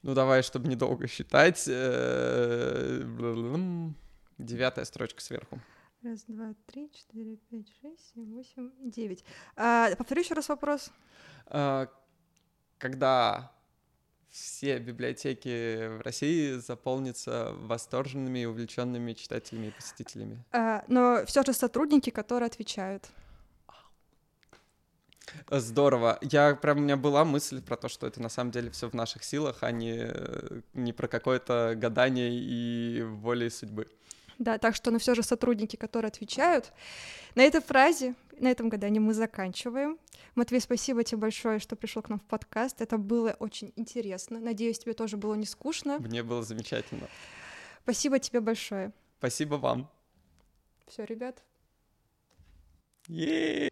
[0.01, 1.65] Ну давай, чтобы недолго считать.
[1.67, 3.03] э,
[4.37, 5.59] Девятая строчка сверху.
[6.01, 9.25] Раз, два, три, четыре, пять, шесть, семь, восемь, девять.
[9.57, 10.91] А, повтори еще раз вопрос.
[11.47, 11.89] А,
[12.77, 13.51] Когда
[14.29, 20.43] все библиотеки в России заполнятся восторженными и увлеченными читателями и посетителями.
[20.53, 23.09] А, но все же сотрудники, которые отвечают.
[25.49, 26.17] Здорово.
[26.21, 28.93] Я прям у меня была мысль про то, что это на самом деле все в
[28.93, 33.87] наших силах, а не, э, не про какое-то гадание и волей судьбы.
[34.37, 36.71] Да, так что, но все же сотрудники, которые отвечают.
[37.35, 39.99] На этой фразе, на этом гадании мы заканчиваем.
[40.35, 42.81] Матвей, спасибо тебе большое, что пришел к нам в подкаст.
[42.81, 44.39] Это было очень интересно.
[44.39, 45.99] Надеюсь, тебе тоже было не скучно.
[45.99, 47.07] Мне было замечательно.
[47.83, 48.93] Спасибо тебе большое.
[49.17, 49.89] Спасибо вам.
[50.87, 51.43] Все, ребят.
[53.09, 53.69] е